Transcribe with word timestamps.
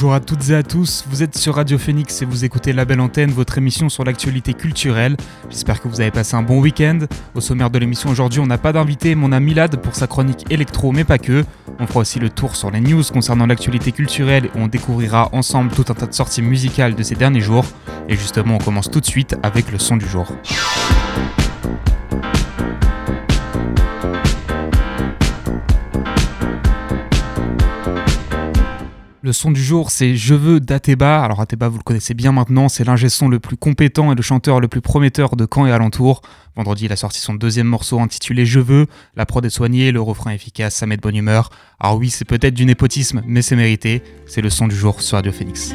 Bonjour 0.00 0.14
à 0.14 0.20
toutes 0.20 0.48
et 0.48 0.54
à 0.54 0.62
tous, 0.62 1.04
vous 1.10 1.22
êtes 1.22 1.36
sur 1.36 1.56
Radio 1.56 1.76
Phoenix 1.76 2.22
et 2.22 2.24
vous 2.24 2.46
écoutez 2.46 2.72
La 2.72 2.86
Belle 2.86 3.02
Antenne, 3.02 3.32
votre 3.32 3.58
émission 3.58 3.90
sur 3.90 4.02
l'actualité 4.02 4.54
culturelle. 4.54 5.14
J'espère 5.50 5.82
que 5.82 5.88
vous 5.88 6.00
avez 6.00 6.10
passé 6.10 6.36
un 6.36 6.42
bon 6.42 6.58
week-end. 6.58 7.00
Au 7.34 7.42
sommaire 7.42 7.68
de 7.68 7.78
l'émission 7.78 8.08
aujourd'hui, 8.08 8.40
on 8.40 8.46
n'a 8.46 8.56
pas 8.56 8.72
d'invité, 8.72 9.14
mais 9.14 9.26
on 9.28 9.32
a 9.32 9.40
Milad 9.40 9.76
pour 9.76 9.94
sa 9.94 10.06
chronique 10.06 10.50
électro, 10.50 10.90
mais 10.92 11.04
pas 11.04 11.18
que. 11.18 11.44
On 11.78 11.86
fera 11.86 12.00
aussi 12.00 12.18
le 12.18 12.30
tour 12.30 12.56
sur 12.56 12.70
les 12.70 12.80
news 12.80 13.02
concernant 13.12 13.44
l'actualité 13.44 13.92
culturelle 13.92 14.46
et 14.46 14.50
on 14.54 14.68
découvrira 14.68 15.28
ensemble 15.32 15.70
tout 15.70 15.84
un 15.90 15.94
tas 15.94 16.06
de 16.06 16.14
sorties 16.14 16.40
musicales 16.40 16.94
de 16.94 17.02
ces 17.02 17.14
derniers 17.14 17.42
jours. 17.42 17.66
Et 18.08 18.16
justement, 18.16 18.54
on 18.54 18.64
commence 18.64 18.90
tout 18.90 19.00
de 19.00 19.06
suite 19.06 19.36
avec 19.42 19.70
le 19.70 19.78
son 19.78 19.98
du 19.98 20.06
jour. 20.06 20.32
Le 29.30 29.34
son 29.34 29.52
du 29.52 29.62
jour, 29.62 29.92
c'est 29.92 30.16
Je 30.16 30.34
veux 30.34 30.58
d'Ateba. 30.58 31.22
Alors 31.22 31.40
Ateba, 31.40 31.68
vous 31.68 31.78
le 31.78 31.84
connaissez 31.84 32.14
bien 32.14 32.32
maintenant, 32.32 32.68
c'est 32.68 32.82
l'ingé 32.82 33.08
son 33.08 33.28
le 33.28 33.38
plus 33.38 33.56
compétent 33.56 34.10
et 34.10 34.16
le 34.16 34.22
chanteur 34.22 34.58
le 34.58 34.66
plus 34.66 34.80
prometteur 34.80 35.36
de 35.36 35.46
Caen 35.48 35.66
et 35.66 35.70
alentour. 35.70 36.22
Vendredi, 36.56 36.86
il 36.86 36.92
a 36.92 36.96
sorti 36.96 37.20
son 37.20 37.34
deuxième 37.34 37.68
morceau 37.68 38.00
intitulé 38.00 38.44
Je 38.44 38.58
veux. 38.58 38.88
La 39.14 39.26
prod 39.26 39.46
est 39.46 39.50
soignée, 39.50 39.92
le 39.92 40.00
refrain 40.00 40.32
efficace, 40.32 40.74
ça 40.74 40.86
met 40.86 40.96
de 40.96 41.00
bonne 41.00 41.14
humeur. 41.14 41.50
Alors 41.78 41.98
oui, 41.98 42.10
c'est 42.10 42.24
peut-être 42.24 42.54
du 42.54 42.66
népotisme, 42.66 43.22
mais 43.24 43.40
c'est 43.40 43.54
mérité. 43.54 44.02
C'est 44.26 44.40
le 44.40 44.50
son 44.50 44.66
du 44.66 44.74
jour 44.74 45.00
sur 45.00 45.14
Radio 45.14 45.30
Phoenix. 45.30 45.74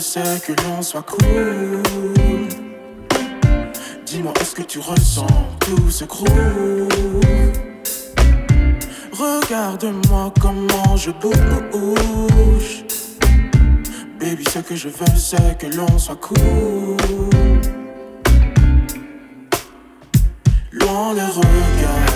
C'est 0.00 0.40
que 0.44 0.52
l'on 0.64 0.82
soit 0.82 1.02
cool. 1.02 1.82
Dis-moi, 4.04 4.32
est-ce 4.40 4.54
que 4.54 4.62
tu 4.62 4.80
ressens 4.80 5.26
tout 5.60 5.90
ce 5.90 6.04
groove? 6.04 6.88
Regarde-moi 9.12 10.32
comment 10.40 10.96
je 10.96 11.10
bouge. 11.10 12.84
Baby, 14.18 14.44
ce 14.52 14.58
que 14.58 14.74
je 14.74 14.88
veux, 14.88 15.16
c'est 15.16 15.58
que 15.58 15.66
l'on 15.66 15.98
soit 15.98 16.16
cool. 16.16 16.96
Loin 20.72 21.14
les 21.14 21.22
regards. 21.22 22.08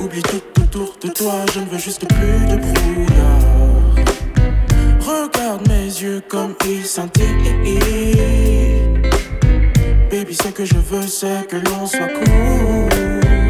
Oublie 0.00 0.22
tout 0.22 0.62
autour 0.62 0.96
de 1.00 1.08
toi, 1.08 1.34
je 1.54 1.60
ne 1.60 1.66
veux 1.66 1.78
juste 1.78 2.06
plus 2.08 2.46
de 2.46 2.56
brouillard. 2.56 3.15
Regarde 5.46 5.68
mes 5.68 6.02
yeux 6.02 6.20
comme 6.28 6.56
scintillent. 6.82 7.78
Baby, 10.10 10.34
ce 10.34 10.48
que 10.48 10.64
je 10.64 10.74
veux, 10.74 11.06
c'est 11.06 11.46
que 11.46 11.54
l'on 11.54 11.86
soit 11.86 12.08
cool. 12.08 13.45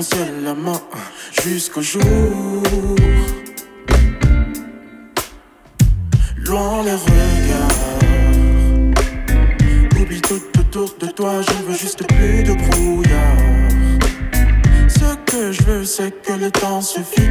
Je 0.00 0.04
veux 0.04 0.24
qu'on 0.24 0.36
se 0.38 0.44
la 0.44 0.54
main 0.54 0.80
jusqu'au 1.42 1.82
jour. 1.82 2.02
Loin 6.36 6.84
les 6.84 6.92
regards. 6.92 7.98
Oublie 10.00 10.20
tout 10.20 10.40
autour 10.60 10.94
de 11.00 11.06
toi, 11.06 11.40
je 11.42 11.52
veux 11.64 11.76
juste 11.76 12.06
plus 12.06 12.42
de 12.44 12.54
brouillard. 12.54 13.38
Ce 14.88 15.16
que 15.30 15.52
je 15.52 15.62
veux, 15.64 15.84
c'est 15.84 16.22
que 16.22 16.32
le 16.34 16.50
temps 16.50 16.80
suffit. 16.80 17.26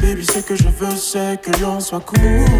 Baby, 0.00 0.24
ce 0.24 0.38
que 0.38 0.56
je 0.56 0.68
veux, 0.68 0.96
c'est 0.96 1.40
que 1.42 1.50
l'on 1.60 1.80
soit 1.80 2.00
cool. 2.00 2.51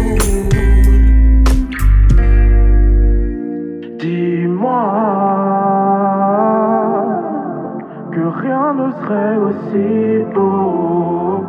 Aussi 9.37 10.23
beau 10.33 11.43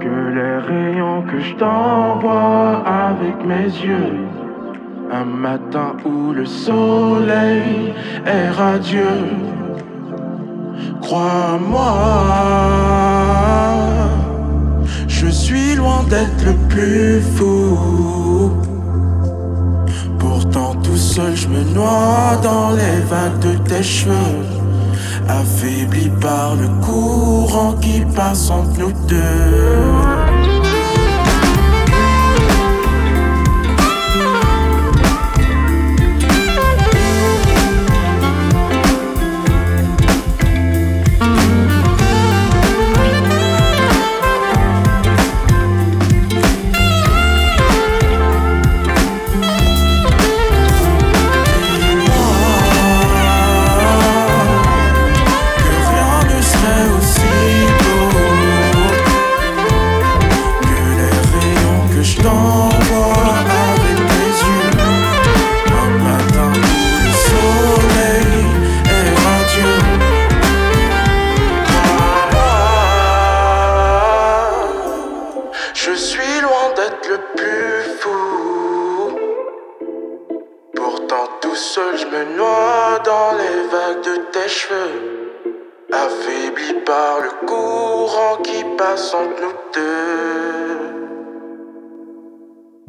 que 0.00 0.14
les 0.36 0.58
rayons 0.58 1.22
que 1.22 1.38
je 1.40 1.54
t'envoie 1.56 2.82
avec 2.86 3.44
mes 3.46 3.64
yeux. 3.64 4.26
Un 5.10 5.24
matin 5.24 5.96
où 6.04 6.32
le 6.32 6.44
soleil 6.44 7.94
est 8.26 8.50
radieux. 8.50 9.26
Crois-moi, 11.00 11.90
je 15.06 15.28
suis 15.28 15.74
loin 15.76 16.02
d'être 16.10 16.44
le 16.44 16.54
plus 16.68 17.20
fou 17.20 18.58
seul, 20.98 21.34
je 21.34 21.48
me 21.48 21.62
noie 21.74 22.36
dans 22.42 22.70
les 22.70 23.00
vagues 23.10 23.38
de 23.40 23.54
tes 23.68 23.82
cheveux. 23.82 24.57
Affaibli 25.28 26.10
par 26.20 26.56
le 26.56 26.68
courant 26.84 27.74
qui 27.74 28.00
passe 28.16 28.50
entre 28.50 28.80
nous 28.80 28.92
deux. 29.06 30.07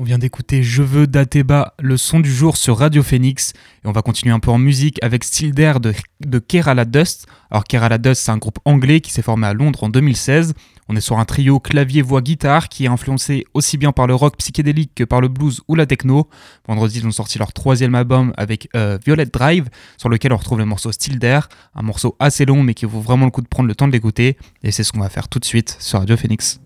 On 0.01 0.05
vient 0.05 0.17
d'écouter 0.17 0.63
Je 0.63 0.81
veux 0.81 1.07
d'Ateba, 1.07 1.73
le 1.77 1.97
son 1.97 2.21
du 2.21 2.33
jour 2.33 2.55
sur 2.55 2.77
Radio 2.77 3.03
Phoenix. 3.03 3.51
Et 3.83 3.87
on 3.89 3.91
va 3.91 4.01
continuer 4.01 4.33
un 4.33 4.39
peu 4.39 4.49
en 4.49 4.57
musique 4.57 4.97
avec 5.03 5.25
Still 5.25 5.53
Dare 5.53 5.81
de, 5.81 5.93
Kerala 6.39 6.85
Dust. 6.85 7.27
Alors 7.51 7.65
Kerala 7.65 7.97
Dust, 7.97 8.21
c'est 8.21 8.31
un 8.31 8.37
groupe 8.37 8.59
anglais 8.63 9.01
qui 9.01 9.11
s'est 9.11 9.21
formé 9.21 9.45
à 9.45 9.53
Londres 9.53 9.83
en 9.83 9.89
2016. 9.89 10.53
On 10.87 10.95
est 10.95 11.01
sur 11.01 11.19
un 11.19 11.25
trio 11.25 11.59
clavier-voix-guitare 11.59 12.69
qui 12.69 12.85
est 12.85 12.87
influencé 12.87 13.43
aussi 13.53 13.77
bien 13.77 13.91
par 13.91 14.07
le 14.07 14.15
rock 14.15 14.37
psychédélique 14.37 14.91
que 14.95 15.03
par 15.03 15.19
le 15.19 15.27
blues 15.27 15.59
ou 15.67 15.75
la 15.75 15.85
techno. 15.85 16.29
Vendredi, 16.65 16.99
ils 16.99 17.05
ont 17.05 17.11
sorti 17.11 17.37
leur 17.37 17.51
troisième 17.51 17.93
album 17.93 18.31
avec 18.37 18.69
euh, 18.77 18.97
Violet 19.05 19.25
Drive, 19.25 19.67
sur 19.97 20.07
lequel 20.07 20.31
on 20.31 20.37
retrouve 20.37 20.59
le 20.59 20.65
morceau 20.65 20.93
Still 20.93 21.19
Dare, 21.19 21.49
un 21.75 21.81
morceau 21.81 22.15
assez 22.19 22.45
long 22.45 22.63
mais 22.63 22.73
qui 22.73 22.85
vaut 22.85 23.01
vraiment 23.01 23.25
le 23.25 23.31
coup 23.31 23.41
de 23.41 23.49
prendre 23.49 23.67
le 23.67 23.75
temps 23.75 23.87
de 23.87 23.91
l'écouter. 23.91 24.37
Et 24.63 24.71
c'est 24.71 24.85
ce 24.85 24.93
qu'on 24.93 25.01
va 25.01 25.09
faire 25.09 25.27
tout 25.27 25.39
de 25.39 25.45
suite 25.45 25.75
sur 25.77 25.99
Radio 25.99 26.15
Phoenix. 26.15 26.61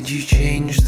did 0.00 0.08
you 0.08 0.22
change 0.22 0.79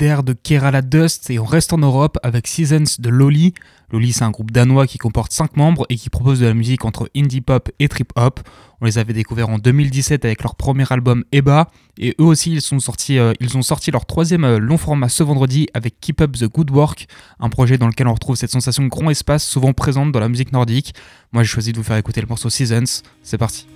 de 0.00 0.32
Kerala 0.32 0.80
Dust 0.80 1.28
et 1.28 1.38
on 1.38 1.44
reste 1.44 1.74
en 1.74 1.78
Europe 1.78 2.16
avec 2.22 2.46
Seasons 2.46 2.96
de 2.98 3.10
Loli. 3.10 3.52
Loli 3.92 4.14
c'est 4.14 4.24
un 4.24 4.30
groupe 4.30 4.50
danois 4.50 4.86
qui 4.86 4.96
comporte 4.96 5.30
5 5.30 5.58
membres 5.58 5.84
et 5.90 5.96
qui 5.96 6.08
propose 6.08 6.40
de 6.40 6.46
la 6.46 6.54
musique 6.54 6.86
entre 6.86 7.10
indie 7.14 7.42
pop 7.42 7.68
et 7.78 7.86
trip 7.86 8.10
hop. 8.16 8.40
On 8.80 8.86
les 8.86 8.96
avait 8.96 9.12
découverts 9.12 9.50
en 9.50 9.58
2017 9.58 10.24
avec 10.24 10.42
leur 10.42 10.54
premier 10.54 10.90
album 10.90 11.22
Eba 11.32 11.68
et 11.98 12.16
eux 12.18 12.24
aussi 12.24 12.50
ils, 12.50 12.62
sont 12.62 12.80
sortis, 12.80 13.18
euh, 13.18 13.34
ils 13.40 13.58
ont 13.58 13.62
sorti 13.62 13.90
leur 13.90 14.06
troisième 14.06 14.44
euh, 14.44 14.58
long 14.58 14.78
format 14.78 15.10
ce 15.10 15.22
vendredi 15.22 15.68
avec 15.74 16.00
Keep 16.00 16.22
Up 16.22 16.32
the 16.32 16.46
Good 16.46 16.70
Work, 16.70 17.06
un 17.38 17.50
projet 17.50 17.76
dans 17.76 17.86
lequel 17.86 18.08
on 18.08 18.14
retrouve 18.14 18.36
cette 18.36 18.52
sensation 18.52 18.82
de 18.82 18.88
grand 18.88 19.10
espace 19.10 19.44
souvent 19.44 19.74
présente 19.74 20.12
dans 20.12 20.20
la 20.20 20.30
musique 20.30 20.52
nordique. 20.52 20.94
Moi 21.32 21.42
j'ai 21.42 21.50
choisi 21.50 21.72
de 21.72 21.76
vous 21.76 21.84
faire 21.84 21.98
écouter 21.98 22.22
le 22.22 22.26
morceau 22.26 22.48
Seasons, 22.48 23.02
c'est 23.22 23.36
parti. 23.36 23.66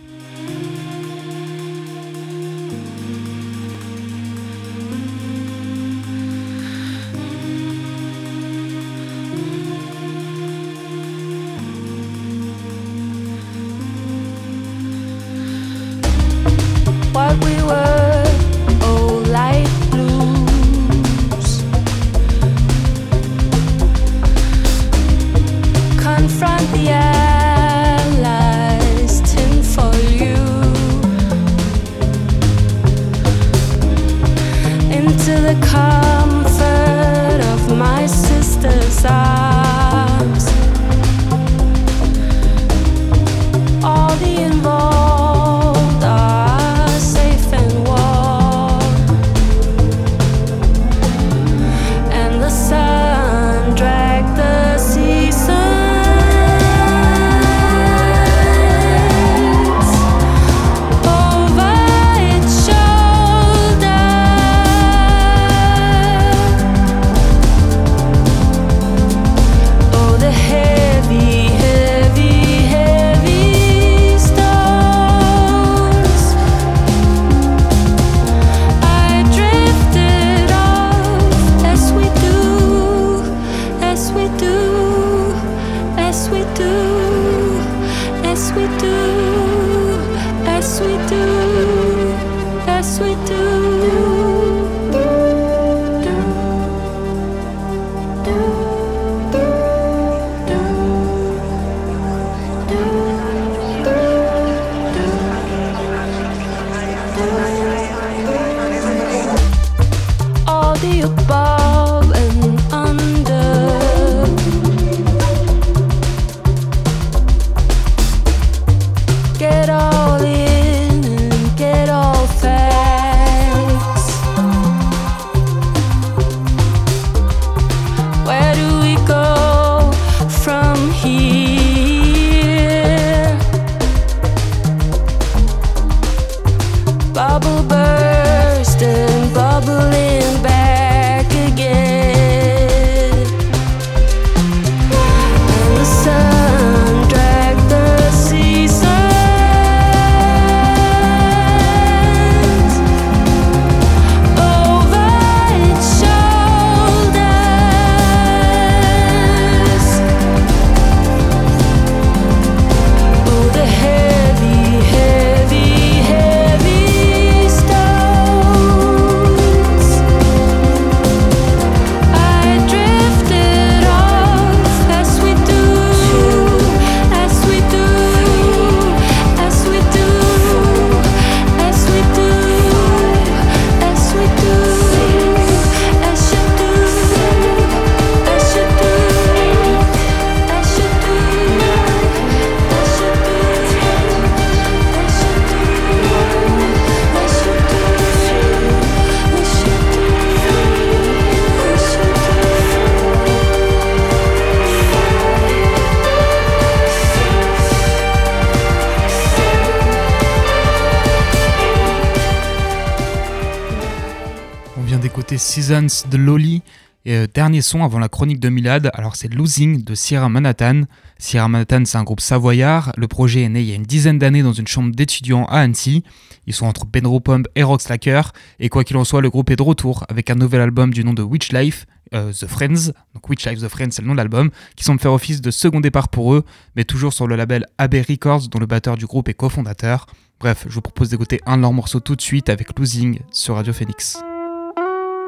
Seasons 215.22 216.06
de 216.10 216.16
Loli. 216.16 216.62
Et 217.06 217.14
euh, 217.16 217.26
dernier 217.32 217.60
son 217.60 217.84
avant 217.84 217.98
la 217.98 218.08
chronique 218.08 218.40
de 218.40 218.48
Milad, 218.48 218.90
alors 218.94 219.14
c'est 219.14 219.32
Losing 219.32 219.84
de 219.84 219.94
Sierra 219.94 220.28
Manhattan. 220.28 220.82
Sierra 221.18 221.48
Manhattan, 221.48 221.84
c'est 221.84 221.98
un 221.98 222.02
groupe 222.02 222.20
savoyard. 222.20 222.92
Le 222.96 223.06
projet 223.06 223.42
est 223.42 223.48
né 223.48 223.60
il 223.60 223.66
y 223.66 223.72
a 223.72 223.74
une 223.74 223.82
dizaine 223.82 224.18
d'années 224.18 224.42
dans 224.42 224.54
une 224.54 224.66
chambre 224.66 224.94
d'étudiants 224.94 225.44
à 225.46 225.60
Annecy. 225.60 226.02
Ils 226.46 226.54
sont 226.54 226.66
entre 226.66 226.86
Benro 226.86 227.20
Pump 227.20 227.46
et 227.54 227.62
Rock 227.62 227.82
Slacker. 227.82 228.22
Et 228.58 228.68
quoi 228.68 228.84
qu'il 228.84 228.96
en 228.96 229.04
soit, 229.04 229.20
le 229.20 229.30
groupe 229.30 229.50
est 229.50 229.56
de 229.56 229.62
retour 229.62 230.04
avec 230.08 230.30
un 230.30 230.34
nouvel 230.34 230.62
album 230.62 230.92
du 230.92 231.04
nom 231.04 231.12
de 231.12 231.22
Witch 231.22 231.52
Life, 231.52 231.86
euh, 232.14 232.32
The 232.32 232.46
Friends. 232.46 232.92
Donc 233.14 233.28
Witch 233.28 233.46
Life 233.46 233.60
The 233.60 233.68
Friends, 233.68 233.90
c'est 233.92 234.02
le 234.02 234.08
nom 234.08 234.14
de 234.14 234.18
l'album, 234.18 234.50
qui 234.74 234.84
semble 234.84 235.00
faire 235.00 235.12
office 235.12 235.42
de 235.42 235.50
second 235.50 235.80
départ 235.80 236.08
pour 236.08 236.34
eux, 236.34 236.44
mais 236.74 236.84
toujours 236.84 237.12
sur 237.12 237.26
le 237.26 237.36
label 237.36 237.66
AB 237.78 237.96
Records, 238.08 238.48
dont 238.48 238.58
le 238.58 238.66
batteur 238.66 238.96
du 238.96 239.06
groupe 239.06 239.28
est 239.28 239.34
cofondateur. 239.34 240.06
Bref, 240.40 240.64
je 240.68 240.74
vous 240.74 240.80
propose 240.80 241.10
d'écouter 241.10 241.40
un 241.46 241.58
de 241.58 241.62
leurs 241.62 241.72
morceaux 241.72 242.00
tout 242.00 242.16
de 242.16 242.22
suite 242.22 242.48
avec 242.48 242.76
Losing 242.78 243.20
sur 243.30 243.54
Radio 243.54 243.72
Phoenix. 243.72 244.18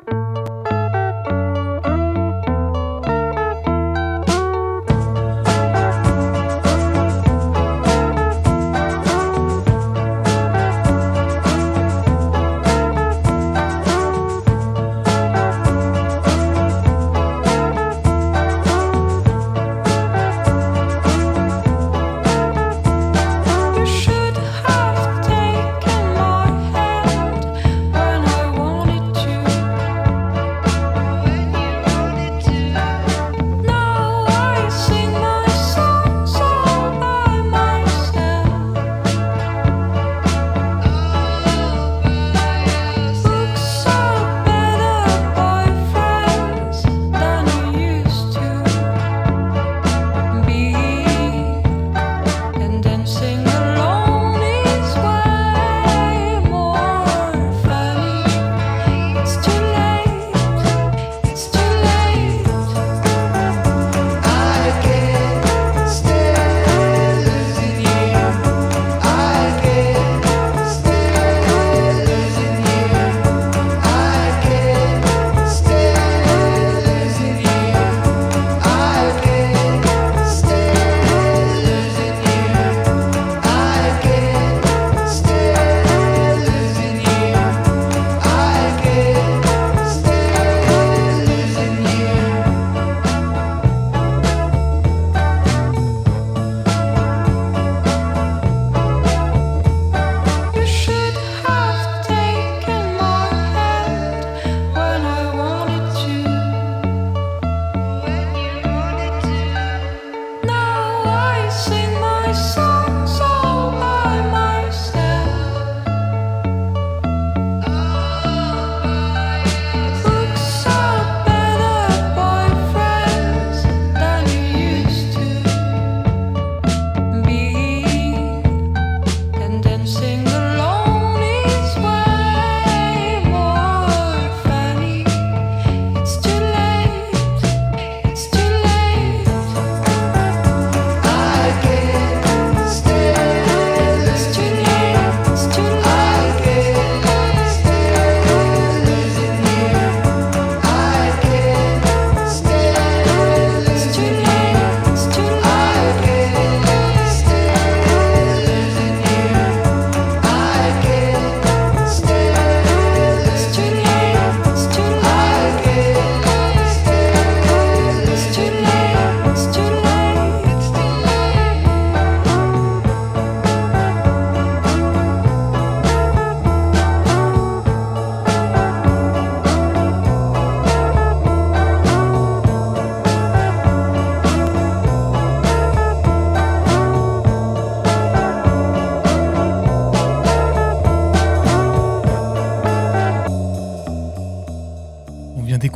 you 0.08 0.45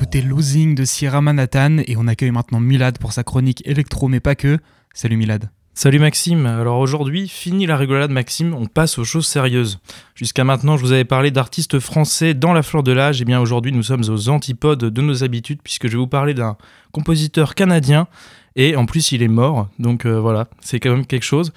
de 0.06 0.84
Sierra 0.84 1.20
Manhattan 1.20 1.78
et 1.86 1.96
on 1.96 2.06
accueille 2.06 2.30
maintenant 2.30 2.58
Milad 2.58 2.98
pour 2.98 3.12
sa 3.12 3.22
chronique 3.22 3.62
électro 3.66 4.08
mais 4.08 4.20
pas 4.20 4.34
que. 4.34 4.58
Salut 4.94 5.16
Milad. 5.16 5.50
Salut 5.74 5.98
Maxime, 5.98 6.46
alors 6.46 6.78
aujourd'hui, 6.78 7.28
fini 7.28 7.66
la 7.66 7.76
rigolade 7.76 8.10
Maxime, 8.10 8.54
on 8.54 8.66
passe 8.66 8.98
aux 8.98 9.04
choses 9.04 9.26
sérieuses. 9.26 9.78
Jusqu'à 10.14 10.42
maintenant, 10.42 10.76
je 10.76 10.84
vous 10.84 10.92
avais 10.92 11.04
parlé 11.04 11.30
d'artistes 11.30 11.78
français 11.78 12.34
dans 12.34 12.52
la 12.52 12.62
fleur 12.62 12.82
de 12.82 12.92
l'âge, 12.92 13.22
et 13.22 13.24
bien 13.24 13.40
aujourd'hui 13.40 13.72
nous 13.72 13.82
sommes 13.82 14.04
aux 14.08 14.28
antipodes 14.30 14.84
de 14.84 15.02
nos 15.02 15.22
habitudes 15.22 15.60
puisque 15.62 15.86
je 15.86 15.92
vais 15.92 15.98
vous 15.98 16.06
parler 16.06 16.34
d'un 16.34 16.56
compositeur 16.92 17.54
canadien, 17.54 18.08
et 18.56 18.76
en 18.76 18.86
plus 18.86 19.12
il 19.12 19.22
est 19.22 19.28
mort, 19.28 19.68
donc 19.78 20.06
euh, 20.06 20.18
voilà, 20.18 20.48
c'est 20.60 20.80
quand 20.80 20.90
même 20.90 21.06
quelque 21.06 21.24
chose. 21.24 21.52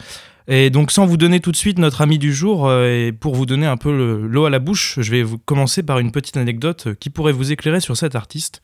Et 0.48 0.70
donc 0.70 0.92
sans 0.92 1.06
vous 1.06 1.18
donner 1.18 1.40
tout 1.40 1.52
de 1.52 1.58
suite 1.58 1.80
notre 1.80 2.02
ami 2.02 2.18
du 2.18 2.34
jour, 2.34 2.68
euh, 2.68 3.08
et 3.08 3.12
pour 3.12 3.36
vous 3.36 3.46
donner 3.46 3.66
un 3.66 3.78
peu 3.78 4.28
l'eau 4.28 4.46
à 4.46 4.50
la 4.50 4.60
bouche, 4.60 5.00
je 5.00 5.12
vais 5.12 5.24
commencer 5.46 5.84
par 5.84 6.00
une 6.00 6.12
petite 6.12 6.38
anecdote 6.38 6.96
qui 7.00 7.10
pourrait 7.10 7.32
vous 7.32 7.52
éclairer 7.52 7.80
sur 7.80 7.96
cet 7.96 8.16
artiste. 8.16 8.62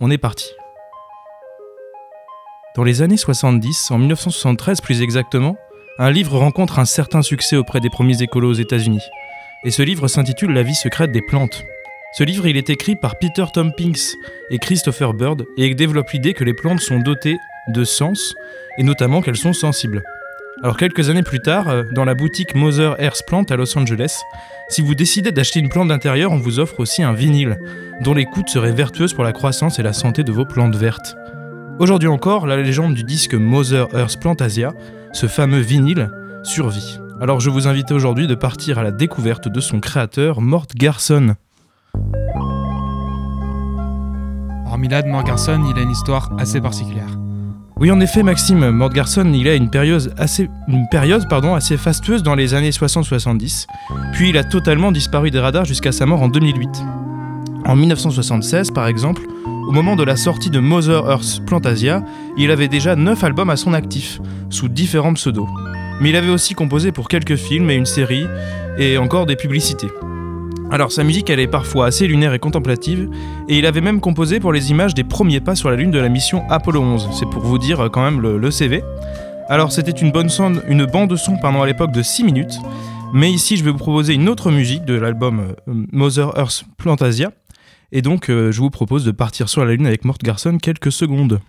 On 0.00 0.10
est 0.10 0.18
parti. 0.18 0.46
Dans 2.76 2.84
les 2.84 3.02
années 3.02 3.16
70, 3.16 3.90
en 3.90 3.98
1973 3.98 4.80
plus 4.80 5.02
exactement, 5.02 5.56
un 5.98 6.10
livre 6.10 6.38
rencontre 6.38 6.78
un 6.78 6.84
certain 6.84 7.22
succès 7.22 7.56
auprès 7.56 7.80
des 7.80 7.90
premiers 7.90 8.22
écolos 8.22 8.50
aux 8.50 8.54
États-Unis. 8.54 9.02
Et 9.64 9.70
ce 9.70 9.82
livre 9.82 10.06
s'intitule 10.06 10.52
La 10.52 10.62
vie 10.62 10.76
secrète 10.76 11.10
des 11.10 11.22
plantes. 11.22 11.64
Ce 12.12 12.24
livre, 12.24 12.46
il 12.46 12.56
est 12.56 12.70
écrit 12.70 12.96
par 12.96 13.18
Peter 13.18 13.44
Tompkins 13.52 14.14
et 14.50 14.58
Christopher 14.58 15.12
Bird 15.12 15.44
et 15.58 15.74
développe 15.74 16.10
l'idée 16.10 16.32
que 16.32 16.44
les 16.44 16.54
plantes 16.54 16.80
sont 16.80 17.00
dotées 17.00 17.36
de 17.68 17.84
sens 17.84 18.34
et 18.78 18.82
notamment 18.82 19.20
qu'elles 19.20 19.36
sont 19.36 19.52
sensibles. 19.52 20.02
Alors 20.60 20.76
quelques 20.76 21.08
années 21.08 21.22
plus 21.22 21.38
tard, 21.38 21.68
euh, 21.68 21.84
dans 21.92 22.04
la 22.04 22.14
boutique 22.14 22.56
Mother 22.56 23.00
Earth 23.00 23.22
Plant 23.26 23.44
à 23.44 23.54
Los 23.54 23.78
Angeles, 23.78 24.22
si 24.68 24.82
vous 24.82 24.96
décidez 24.96 25.30
d'acheter 25.30 25.60
une 25.60 25.68
plante 25.68 25.86
d'intérieur, 25.88 26.32
on 26.32 26.36
vous 26.36 26.58
offre 26.58 26.80
aussi 26.80 27.04
un 27.04 27.12
vinyle, 27.12 27.58
dont 28.02 28.12
l'écoute 28.12 28.48
serait 28.48 28.72
vertueuse 28.72 29.14
pour 29.14 29.22
la 29.22 29.32
croissance 29.32 29.78
et 29.78 29.84
la 29.84 29.92
santé 29.92 30.24
de 30.24 30.32
vos 30.32 30.44
plantes 30.44 30.74
vertes. 30.74 31.16
Aujourd'hui 31.78 32.08
encore, 32.08 32.48
la 32.48 32.56
légende 32.56 32.94
du 32.94 33.04
disque 33.04 33.34
Mother 33.34 33.86
Earth 33.94 34.18
Plantasia, 34.20 34.74
ce 35.12 35.26
fameux 35.26 35.60
vinyle, 35.60 36.10
survit. 36.42 36.98
Alors 37.20 37.38
je 37.38 37.50
vous 37.50 37.68
invite 37.68 37.92
aujourd'hui 37.92 38.26
de 38.26 38.34
partir 38.34 38.78
à 38.78 38.82
la 38.82 38.90
découverte 38.90 39.46
de 39.46 39.60
son 39.60 39.78
créateur, 39.78 40.40
Mort 40.40 40.66
Garson. 40.74 41.36
Alors 44.66 44.76
Milad, 44.76 45.06
Mort 45.06 45.22
Garson, 45.22 45.64
il 45.70 45.78
a 45.78 45.82
une 45.82 45.92
histoire 45.92 46.32
assez 46.36 46.60
particulière. 46.60 47.16
Oui, 47.80 47.92
en 47.92 48.00
effet, 48.00 48.24
Maxime, 48.24 48.70
Mort 48.70 48.90
Garson, 48.90 49.32
il 49.32 49.46
a 49.46 49.54
une 49.54 49.70
période 49.70 50.12
assez 50.16 51.76
fastueuse 51.76 52.24
dans 52.24 52.34
les 52.34 52.54
années 52.54 52.70
60-70, 52.70 53.66
puis 54.14 54.30
il 54.30 54.36
a 54.36 54.42
totalement 54.42 54.90
disparu 54.90 55.30
des 55.30 55.38
radars 55.38 55.64
jusqu'à 55.64 55.92
sa 55.92 56.04
mort 56.04 56.20
en 56.22 56.28
2008. 56.28 56.68
En 57.66 57.76
1976, 57.76 58.72
par 58.72 58.88
exemple, 58.88 59.22
au 59.46 59.70
moment 59.70 59.94
de 59.94 60.02
la 60.02 60.16
sortie 60.16 60.50
de 60.50 60.58
Mother 60.58 61.08
Earth 61.08 61.44
Plantasia, 61.46 62.02
il 62.36 62.50
avait 62.50 62.66
déjà 62.66 62.96
9 62.96 63.22
albums 63.22 63.50
à 63.50 63.56
son 63.56 63.72
actif, 63.74 64.20
sous 64.50 64.68
différents 64.68 65.14
pseudos. 65.14 65.48
Mais 66.00 66.08
il 66.10 66.16
avait 66.16 66.30
aussi 66.30 66.54
composé 66.54 66.90
pour 66.90 67.06
quelques 67.06 67.36
films 67.36 67.70
et 67.70 67.74
une 67.74 67.86
série, 67.86 68.26
et 68.76 68.98
encore 68.98 69.26
des 69.26 69.36
publicités. 69.36 69.88
Alors 70.70 70.92
sa 70.92 71.02
musique 71.02 71.30
elle 71.30 71.40
est 71.40 71.46
parfois 71.46 71.86
assez 71.86 72.06
lunaire 72.06 72.34
et 72.34 72.38
contemplative, 72.38 73.08
et 73.48 73.58
il 73.58 73.66
avait 73.66 73.80
même 73.80 74.00
composé 74.00 74.38
pour 74.40 74.52
les 74.52 74.70
images 74.70 74.94
des 74.94 75.04
premiers 75.04 75.40
pas 75.40 75.54
sur 75.54 75.70
la 75.70 75.76
Lune 75.76 75.90
de 75.90 75.98
la 75.98 76.08
mission 76.08 76.42
Apollo 76.50 76.80
11, 76.80 77.08
c'est 77.12 77.28
pour 77.28 77.42
vous 77.42 77.58
dire 77.58 77.88
quand 77.92 78.02
même 78.02 78.20
le, 78.20 78.50
CV. 78.50 78.82
Alors 79.48 79.72
c'était 79.72 79.92
une, 79.92 80.12
bonne 80.12 80.28
son, 80.28 80.60
une 80.68 80.84
bande 80.84 81.10
de 81.10 81.16
son 81.16 81.36
pendant 81.38 81.62
à 81.62 81.66
l'époque 81.66 81.92
de 81.92 82.02
6 82.02 82.24
minutes, 82.24 82.58
mais 83.14 83.32
ici 83.32 83.56
je 83.56 83.64
vais 83.64 83.70
vous 83.70 83.78
proposer 83.78 84.14
une 84.14 84.28
autre 84.28 84.50
musique 84.50 84.84
de 84.84 84.94
l'album 84.94 85.54
euh, 85.68 85.74
Mother 85.92 86.36
Earth 86.38 86.64
Plantasia, 86.76 87.32
et 87.90 88.02
donc, 88.02 88.28
euh, 88.28 88.52
je 88.52 88.60
vous 88.60 88.70
propose 88.70 89.04
de 89.04 89.12
partir 89.12 89.48
sur 89.48 89.64
la 89.64 89.72
Lune 89.72 89.86
avec 89.86 90.04
Mort 90.04 90.18
Garson 90.22 90.58
quelques 90.58 90.92
secondes. 90.92 91.40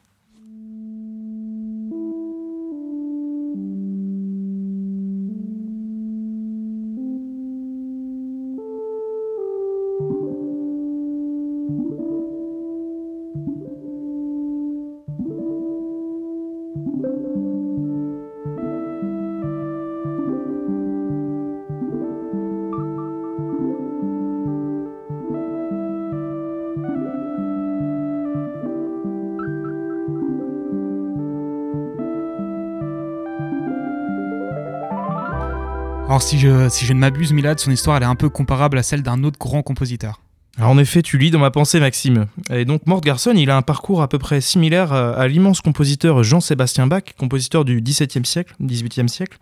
Si 36.20 36.38
je, 36.38 36.94
ne 36.94 37.00
m'abuse, 37.00 37.32
Milad, 37.34 37.60
son 37.60 37.72
histoire 37.72 37.98
elle 37.98 38.04
est 38.04 38.06
un 38.06 38.16
peu 38.16 38.30
comparable 38.30 38.78
à 38.78 38.84
celle 38.84 39.04
d'un 39.04 39.24
autre 39.24 39.40
grand 39.40 39.62
compositeur. 39.62 40.22
Alors 40.58 40.72
en 40.72 40.78
effet, 40.78 41.02
tu 41.02 41.18
lis 41.18 41.32
dans 41.32 41.40
ma 41.40 41.52
pensée, 41.52 41.80
Maxime. 41.80 42.28
Et 42.52 42.66
donc 42.66 42.86
Mort 42.86 43.02
Garson, 43.02 43.34
il 43.36 43.50
a 43.50 43.56
un 43.56 43.62
parcours 43.62 44.02
à 44.02 44.10
peu 44.10 44.20
près 44.20 44.42
similaire 44.42 44.92
à 44.92 45.28
l'immense 45.28 45.62
compositeur 45.62 46.22
Jean-Sébastien 46.24 46.88
Bach, 46.88 47.04
compositeur 47.18 47.64
du 47.64 47.82
XVIIe 47.82 48.26
siècle, 48.26 48.54
XVIIIe 48.62 49.08
siècle. 49.08 49.38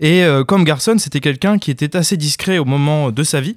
Et 0.00 0.24
euh, 0.24 0.44
comme 0.44 0.64
Garson, 0.64 0.96
c'était 0.98 1.20
quelqu'un 1.20 1.58
qui 1.58 1.70
était 1.70 1.96
assez 1.96 2.16
discret 2.16 2.58
au 2.58 2.64
moment 2.64 3.10
de 3.10 3.22
sa 3.22 3.40
vie. 3.40 3.56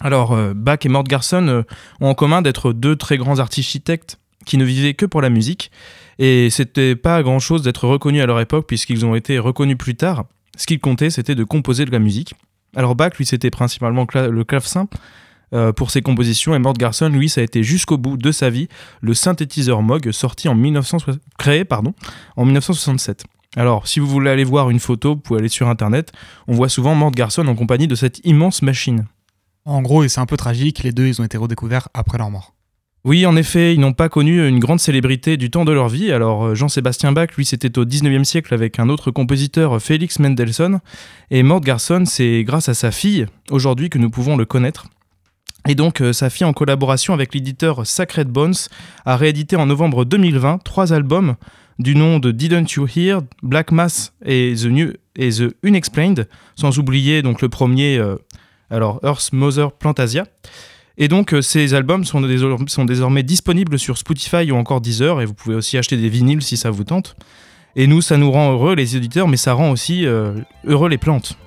Alors 0.00 0.32
euh, 0.32 0.54
Bach 0.54 0.78
et 0.84 0.88
Mort 0.88 1.04
Garson 1.04 1.46
euh, 1.48 1.62
ont 2.00 2.08
en 2.08 2.14
commun 2.14 2.42
d'être 2.42 2.72
deux 2.72 2.96
très 2.96 3.18
grands 3.18 3.40
architectes 3.40 4.18
qui 4.46 4.56
ne 4.56 4.64
vivaient 4.64 4.94
que 4.94 5.04
pour 5.04 5.20
la 5.20 5.30
musique. 5.30 5.70
Et 6.18 6.48
c'était 6.50 6.96
pas 6.96 7.22
grand 7.22 7.40
chose 7.40 7.62
d'être 7.62 7.86
reconnus 7.86 8.22
à 8.22 8.26
leur 8.26 8.40
époque, 8.40 8.66
puisqu'ils 8.66 9.04
ont 9.04 9.14
été 9.14 9.38
reconnus 9.38 9.76
plus 9.76 9.94
tard. 9.94 10.24
Ce 10.58 10.66
qu'il 10.66 10.80
comptait, 10.80 11.08
c'était 11.08 11.34
de 11.34 11.44
composer 11.44 11.86
de 11.86 11.90
la 11.90 12.00
musique. 12.00 12.34
Alors 12.76 12.94
Bach, 12.94 13.12
lui, 13.16 13.24
c'était 13.24 13.50
principalement 13.50 14.06
le 14.14 14.44
clavecin 14.44 14.88
euh, 15.54 15.72
pour 15.72 15.90
ses 15.90 16.02
compositions, 16.02 16.54
et 16.54 16.58
Mort 16.58 16.74
Garson, 16.74 17.08
lui, 17.08 17.30
ça 17.30 17.40
a 17.40 17.44
été 17.44 17.62
jusqu'au 17.62 17.96
bout 17.96 18.18
de 18.18 18.32
sa 18.32 18.50
vie 18.50 18.68
le 19.00 19.14
synthétiseur 19.14 19.80
Moog, 19.80 20.10
sorti 20.10 20.48
en 20.48 20.54
1960, 20.54 21.22
créé 21.38 21.64
pardon, 21.64 21.94
en 22.36 22.44
1967. 22.44 23.24
Alors, 23.56 23.88
si 23.88 23.98
vous 23.98 24.06
voulez 24.06 24.30
aller 24.30 24.44
voir 24.44 24.68
une 24.68 24.78
photo, 24.78 25.14
vous 25.14 25.20
pouvez 25.20 25.38
aller 25.38 25.48
sur 25.48 25.68
internet. 25.68 26.12
On 26.48 26.54
voit 26.54 26.68
souvent 26.68 26.94
Mort 26.94 27.12
Garson 27.12 27.46
en 27.46 27.54
compagnie 27.54 27.88
de 27.88 27.94
cette 27.94 28.20
immense 28.26 28.60
machine. 28.60 29.06
En 29.64 29.80
gros, 29.80 30.04
et 30.04 30.08
c'est 30.08 30.20
un 30.20 30.26
peu 30.26 30.36
tragique, 30.36 30.82
les 30.82 30.92
deux, 30.92 31.06
ils 31.06 31.20
ont 31.20 31.24
été 31.24 31.38
redécouverts 31.38 31.88
après 31.94 32.18
leur 32.18 32.30
mort. 32.30 32.54
Oui, 33.04 33.26
en 33.26 33.36
effet, 33.36 33.74
ils 33.74 33.80
n'ont 33.80 33.92
pas 33.92 34.08
connu 34.08 34.46
une 34.46 34.58
grande 34.58 34.80
célébrité 34.80 35.36
du 35.36 35.50
temps 35.50 35.64
de 35.64 35.72
leur 35.72 35.88
vie. 35.88 36.10
Alors, 36.10 36.46
euh, 36.46 36.54
Jean-Sébastien 36.54 37.12
Bach, 37.12 37.28
lui, 37.36 37.44
c'était 37.44 37.78
au 37.78 37.84
19e 37.84 38.24
siècle 38.24 38.52
avec 38.52 38.78
un 38.78 38.88
autre 38.88 39.10
compositeur, 39.10 39.80
Félix 39.80 40.18
Mendelssohn. 40.18 40.80
Et 41.30 41.42
Mort 41.42 41.60
Garson, 41.60 42.02
c'est 42.06 42.42
grâce 42.44 42.68
à 42.68 42.74
sa 42.74 42.90
fille, 42.90 43.26
aujourd'hui, 43.50 43.88
que 43.88 43.98
nous 43.98 44.10
pouvons 44.10 44.36
le 44.36 44.44
connaître. 44.44 44.86
Et 45.68 45.74
donc, 45.74 46.00
euh, 46.00 46.12
sa 46.12 46.28
fille, 46.28 46.44
en 46.46 46.52
collaboration 46.52 47.14
avec 47.14 47.34
l'éditeur 47.34 47.86
Sacred 47.86 48.28
Bones, 48.28 48.54
a 49.04 49.16
réédité 49.16 49.54
en 49.56 49.66
novembre 49.66 50.04
2020 50.04 50.58
trois 50.64 50.92
albums 50.92 51.36
du 51.78 51.94
nom 51.94 52.18
de 52.18 52.32
Didn't 52.32 52.72
You 52.76 52.86
Hear, 52.96 53.20
Black 53.42 53.70
Mass 53.70 54.12
et 54.24 54.54
The, 54.56 55.54
Unexplained, 55.62 56.28
sans 56.56 56.78
oublier 56.78 57.22
donc 57.22 57.40
le 57.40 57.48
premier, 57.48 57.98
euh, 57.98 58.16
alors 58.70 59.00
Earth 59.04 59.32
Mother 59.32 59.72
Plantasia. 59.72 60.24
Et 60.98 61.06
donc, 61.06 61.32
euh, 61.32 61.40
ces 61.40 61.74
albums 61.74 62.04
sont, 62.04 62.20
désormais 62.20 63.22
disponibles 63.22 63.78
sur 63.78 63.96
Spotify 63.96 64.50
ou 64.50 64.56
encore 64.56 64.80
Deezer, 64.80 65.20
et 65.20 65.26
vous 65.26 65.34
pouvez 65.34 65.54
aussi 65.54 65.78
acheter 65.78 65.96
des 65.96 66.08
vinyles 66.08 66.42
si 66.42 66.56
ça 66.56 66.70
vous 66.70 66.84
tente. 66.84 67.16
Et 67.76 67.86
nous, 67.86 68.02
ça 68.02 68.16
nous 68.16 68.32
rend 68.32 68.52
heureux, 68.52 68.74
les 68.74 68.96
éditeurs, 68.96 69.28
mais 69.28 69.36
ça 69.36 69.52
rend 69.52 69.70
aussi 69.70 70.04
euh, 70.04 70.32
heureux 70.66 70.88
les 70.88 70.98
plantes. 70.98 71.38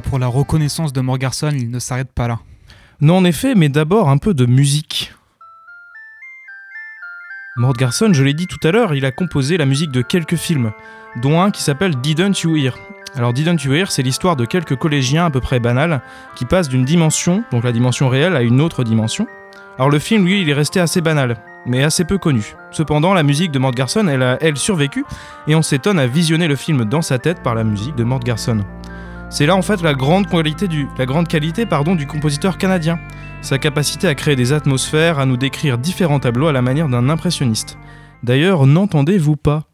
Pour 0.00 0.18
la 0.18 0.26
reconnaissance 0.26 0.92
de 0.92 1.00
Morgarson, 1.00 1.52
il 1.52 1.70
ne 1.70 1.78
s'arrête 1.78 2.12
pas 2.12 2.28
là. 2.28 2.40
Non, 3.00 3.18
en 3.18 3.24
effet, 3.24 3.54
mais 3.54 3.68
d'abord 3.68 4.08
un 4.08 4.18
peu 4.18 4.34
de 4.34 4.46
musique. 4.46 5.12
Mort 7.56 7.74
Garson, 7.74 8.10
je 8.12 8.22
l'ai 8.22 8.34
dit 8.34 8.46
tout 8.46 8.66
à 8.66 8.70
l'heure, 8.70 8.94
il 8.94 9.04
a 9.04 9.10
composé 9.10 9.56
la 9.56 9.66
musique 9.66 9.90
de 9.90 10.02
quelques 10.02 10.36
films, 10.36 10.72
dont 11.20 11.40
un 11.40 11.50
qui 11.50 11.62
s'appelle 11.62 11.96
Didn't 11.96 12.42
You 12.44 12.56
Hear. 12.56 12.76
Alors 13.16 13.32
Didn't 13.32 13.64
You 13.64 13.72
Hear, 13.72 13.90
c'est 13.90 14.02
l'histoire 14.02 14.36
de 14.36 14.44
quelques 14.44 14.76
collégiens 14.76 15.26
à 15.26 15.30
peu 15.30 15.40
près 15.40 15.58
banals 15.58 16.00
qui 16.36 16.44
passent 16.44 16.68
d'une 16.68 16.84
dimension, 16.84 17.42
donc 17.50 17.64
la 17.64 17.72
dimension 17.72 18.08
réelle, 18.08 18.36
à 18.36 18.42
une 18.42 18.60
autre 18.60 18.84
dimension. 18.84 19.26
Alors 19.76 19.90
le 19.90 19.98
film, 19.98 20.24
lui, 20.24 20.42
il 20.42 20.48
est 20.48 20.54
resté 20.54 20.78
assez 20.78 21.00
banal, 21.00 21.36
mais 21.66 21.82
assez 21.82 22.04
peu 22.04 22.18
connu. 22.18 22.54
Cependant, 22.70 23.14
la 23.14 23.22
musique 23.22 23.50
de 23.50 23.58
Mort 23.58 23.72
Garson, 23.72 24.06
elle 24.08 24.22
a, 24.22 24.38
elle, 24.40 24.56
survécu, 24.56 25.04
et 25.46 25.54
on 25.54 25.62
s'étonne 25.62 25.98
à 25.98 26.06
visionner 26.06 26.48
le 26.48 26.56
film 26.56 26.84
dans 26.84 27.02
sa 27.02 27.18
tête 27.18 27.42
par 27.42 27.54
la 27.54 27.64
musique 27.64 27.96
de 27.96 28.04
Mort 28.04 28.20
Garson. 28.20 28.64
C'est 29.30 29.46
là 29.46 29.56
en 29.56 29.62
fait 29.62 29.82
la 29.82 29.94
grande 29.94 30.26
qualité 30.26 30.68
du, 30.68 30.86
compositeur 32.06 32.58
canadien 32.58 32.98
sa 33.40 33.58
capacité 33.58 34.08
à 34.08 34.14
créer 34.14 34.36
des 34.36 34.52
atmosphères, 34.52 35.18
à 35.18 35.26
nous 35.26 35.36
décrire 35.36 35.78
différents 35.78 36.18
tableaux 36.18 36.48
à 36.48 36.52
la 36.52 36.62
manière 36.62 36.88
d'un 36.88 37.08
impressionniste. 37.08 37.78
D'ailleurs, 38.22 38.66
n'entendez-vous 38.66 39.36
pas? 39.36 39.64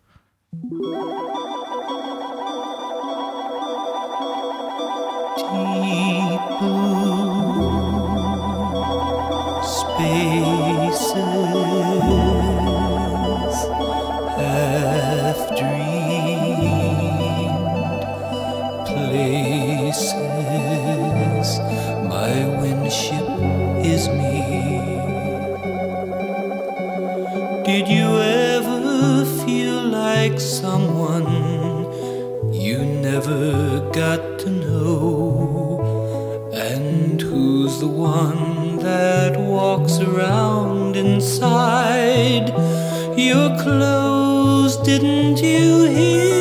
Your 43.16 43.56
clothes? 43.56 44.82
Didn't 44.82 45.38
you 45.38 45.86
hear? 45.86 46.34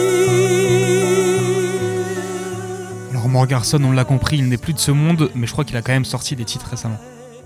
Alors 3.11 3.29
Morgarson, 3.29 3.83
on 3.83 3.91
l'a 3.91 4.03
compris, 4.03 4.37
il 4.37 4.49
n'est 4.49 4.57
plus 4.57 4.73
de 4.73 4.79
ce 4.79 4.91
monde, 4.91 5.29
mais 5.35 5.47
je 5.47 5.51
crois 5.51 5.63
qu'il 5.63 5.77
a 5.77 5.81
quand 5.81 5.93
même 5.93 6.05
sorti 6.05 6.35
des 6.35 6.45
titres 6.45 6.67
récemment. 6.69 6.99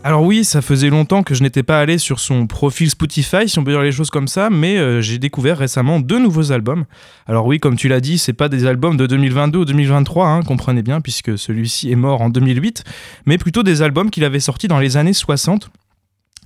Alors 0.04 0.24
oui, 0.24 0.46
ça 0.46 0.62
faisait 0.62 0.90
longtemps 0.90 1.24
que 1.24 1.34
je 1.34 1.44
n'étais 1.44 1.64
pas 1.64 1.82
allé 1.82 1.98
sur 1.98 2.20
son 2.20 2.48
profil 2.48 2.90
Spotify, 2.90 3.50
si 3.50 3.60
on 3.60 3.64
peut 3.64 3.72
dire 3.72 3.82
les 3.82 3.92
choses 3.92 4.10
comme 4.10 4.28
ça, 4.30 4.50
mais 4.50 4.78
euh, 4.78 5.02
j'ai 5.02 5.18
découvert 5.18 5.58
récemment 5.58 6.00
deux 6.00 6.20
nouveaux 6.20 6.52
albums. 6.52 6.86
Alors 7.26 7.46
oui, 7.46 7.60
comme 7.60 7.76
tu 7.76 7.90
l'as 7.90 8.00
dit, 8.00 8.18
c'est 8.18 8.32
pas 8.32 8.48
des 8.48 8.66
albums 8.66 8.96
de 8.96 9.06
2022 9.06 9.60
ou 9.60 9.66
2023, 9.66 10.28
hein, 10.28 10.44
comprenez 10.44 10.82
bien, 10.82 11.02
puisque 11.02 11.38
celui-ci 11.38 11.92
est 11.92 11.96
mort 11.96 12.22
en 12.22 12.30
2008, 12.30 12.84
mais 13.26 13.38
plutôt 13.38 13.64
des 13.64 13.82
albums 13.82 14.10
qu'il 14.10 14.24
avait 14.24 14.40
sortis 14.40 14.68
dans 14.68 14.80
les 14.80 14.96
années 14.96 15.14
60. 15.14 15.70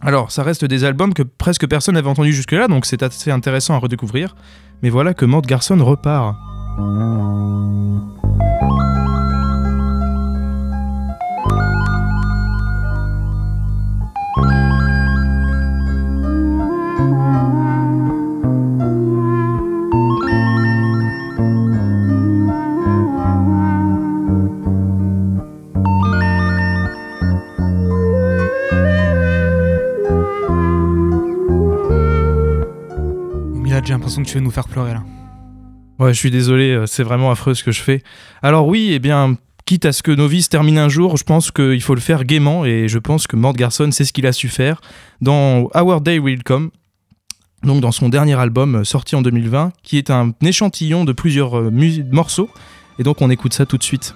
Alors, 0.03 0.31
ça 0.31 0.41
reste 0.41 0.65
des 0.65 0.83
albums 0.83 1.13
que 1.13 1.21
presque 1.21 1.67
personne 1.67 1.93
n'avait 1.93 2.09
entendu 2.09 2.33
jusque-là, 2.33 2.67
donc 2.67 2.85
c'est 2.85 3.03
assez 3.03 3.29
intéressant 3.29 3.75
à 3.75 3.77
redécouvrir. 3.77 4.35
Mais 4.81 4.89
voilà 4.89 5.13
que 5.13 5.25
Mort 5.25 5.43
Garson 5.43 5.77
repart. 5.83 6.35
J'ai 33.83 33.93
l'impression 33.93 34.23
que 34.23 34.27
tu 34.27 34.35
vas 34.35 34.41
nous 34.41 34.51
faire 34.51 34.67
pleurer 34.67 34.93
là. 34.93 35.03
Ouais, 35.99 36.13
je 36.13 36.19
suis 36.19 36.31
désolé, 36.31 36.71
euh, 36.71 36.85
c'est 36.87 37.03
vraiment 37.03 37.31
affreux 37.31 37.53
ce 37.53 37.63
que 37.63 37.71
je 37.71 37.81
fais. 37.81 38.01
Alors 38.41 38.67
oui, 38.67 38.91
eh 38.91 38.99
bien, 38.99 39.37
quitte 39.65 39.85
à 39.85 39.93
ce 39.93 40.01
que 40.01 40.11
nos 40.11 40.27
vies 40.27 40.41
se 40.41 40.49
terminent 40.49 40.81
un 40.81 40.89
jour, 40.89 41.17
je 41.17 41.23
pense 41.23 41.51
qu'il 41.51 41.81
faut 41.81 41.95
le 41.95 42.01
faire 42.01 42.23
gaiement 42.23 42.65
et 42.65 42.87
je 42.87 42.99
pense 42.99 43.27
que 43.27 43.35
Mort 43.35 43.53
Garson 43.53 43.89
c'est 43.91 44.05
ce 44.05 44.13
qu'il 44.13 44.25
a 44.25 44.33
su 44.33 44.49
faire 44.49 44.81
dans 45.21 45.69
Our 45.75 46.01
Day 46.01 46.19
Will 46.19 46.43
Come. 46.43 46.71
Donc 47.63 47.81
dans 47.81 47.91
son 47.91 48.09
dernier 48.09 48.33
album 48.33 48.77
euh, 48.77 48.83
sorti 48.83 49.15
en 49.15 49.21
2020, 49.21 49.73
qui 49.83 49.97
est 49.97 50.09
un 50.09 50.33
échantillon 50.41 51.05
de 51.05 51.13
plusieurs 51.13 51.59
euh, 51.59 51.71
morceaux. 52.11 52.49
Et 52.97 53.03
donc 53.03 53.21
on 53.21 53.29
écoute 53.29 53.53
ça 53.53 53.65
tout 53.65 53.77
de 53.77 53.83
suite. 53.83 54.15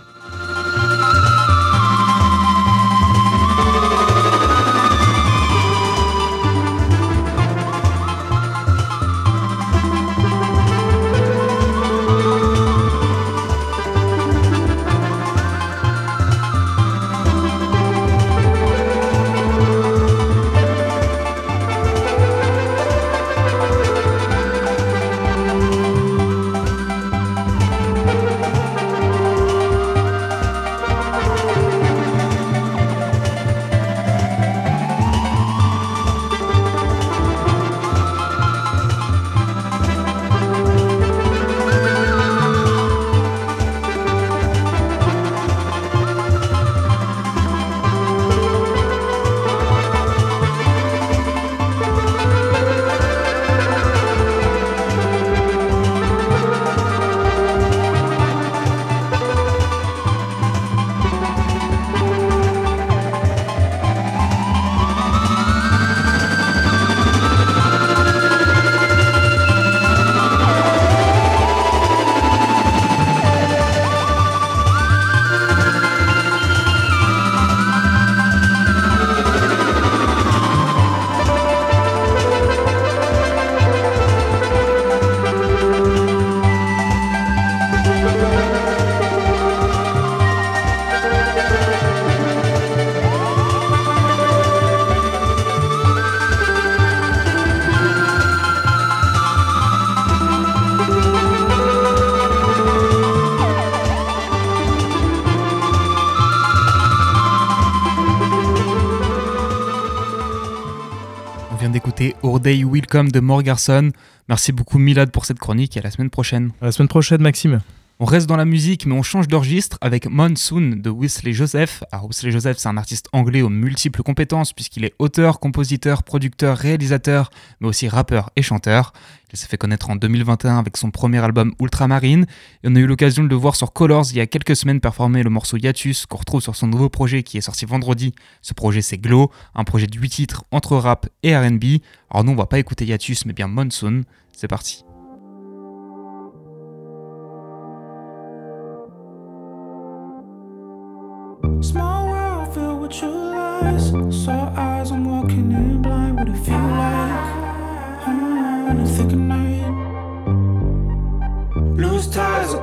Day 111.97 112.63
Welcome 112.63 113.11
de 113.11 113.19
Morgarson. 113.19 113.91
Merci 114.27 114.51
beaucoup 114.51 114.77
Milad 114.77 115.11
pour 115.11 115.25
cette 115.25 115.39
chronique 115.39 115.77
et 115.77 115.79
à 115.79 115.83
la 115.83 115.91
semaine 115.91 116.09
prochaine. 116.09 116.51
À 116.61 116.65
la 116.65 116.71
semaine 116.71 116.89
prochaine 116.89 117.21
Maxime. 117.21 117.61
On 117.97 118.03
reste 118.03 118.27
dans 118.27 118.35
la 118.35 118.43
musique, 118.43 118.85
mais 118.85 118.93
on 118.93 119.03
change 119.03 119.29
de 119.29 119.37
registre 119.37 119.77
avec 119.79 120.05
Monsoon 120.07 120.75
de 120.75 120.89
Wesley 120.89 121.31
Joseph. 121.31 121.81
Alors, 121.93 122.07
Wesley 122.07 122.29
Joseph, 122.29 122.57
c'est 122.57 122.67
un 122.67 122.75
artiste 122.75 123.07
anglais 123.13 123.41
aux 123.41 123.47
multiples 123.47 124.03
compétences, 124.03 124.51
puisqu'il 124.51 124.83
est 124.83 124.93
auteur, 124.99 125.39
compositeur, 125.39 126.03
producteur, 126.03 126.57
réalisateur, 126.57 127.29
mais 127.61 127.69
aussi 127.69 127.87
rappeur 127.87 128.31
et 128.35 128.41
chanteur. 128.41 128.91
Il 129.31 129.37
s'est 129.37 129.47
fait 129.47 129.57
connaître 129.57 129.89
en 129.89 129.95
2021 129.95 130.59
avec 130.59 130.75
son 130.75 130.91
premier 130.91 131.19
album 131.19 131.53
Ultramarine, 131.61 132.25
et 132.65 132.67
on 132.67 132.75
a 132.75 132.79
eu 132.79 132.85
l'occasion 132.85 133.23
de 133.23 133.29
le 133.29 133.35
voir 133.35 133.55
sur 133.55 133.71
Colors 133.71 134.07
il 134.11 134.17
y 134.17 134.21
a 134.21 134.27
quelques 134.27 134.57
semaines 134.57 134.81
performer 134.81 135.23
le 135.23 135.29
morceau 135.29 135.55
Yatus, 135.55 136.05
qu'on 136.05 136.17
retrouve 136.17 136.41
sur 136.41 136.57
son 136.57 136.67
nouveau 136.67 136.89
projet 136.89 137.23
qui 137.23 137.37
est 137.37 137.41
sorti 137.41 137.63
vendredi. 137.63 138.13
Ce 138.41 138.53
projet, 138.53 138.81
c'est 138.81 138.97
Glow, 138.97 139.31
un 139.53 139.63
projet 139.63 139.87
de 139.87 139.97
8 139.97 140.09
titres 140.09 140.43
entre 140.51 140.75
rap 140.75 141.07
et 141.23 141.33
RB. 141.37 141.63
Alors, 142.09 142.25
nous, 142.25 142.33
on 142.33 142.35
va 142.35 142.45
pas 142.45 142.59
écouter 142.59 142.85
Yatus, 142.85 143.25
mais 143.25 143.31
bien 143.31 143.47
Monsoon. 143.47 144.01
C'est 144.33 144.49
parti. 144.49 144.83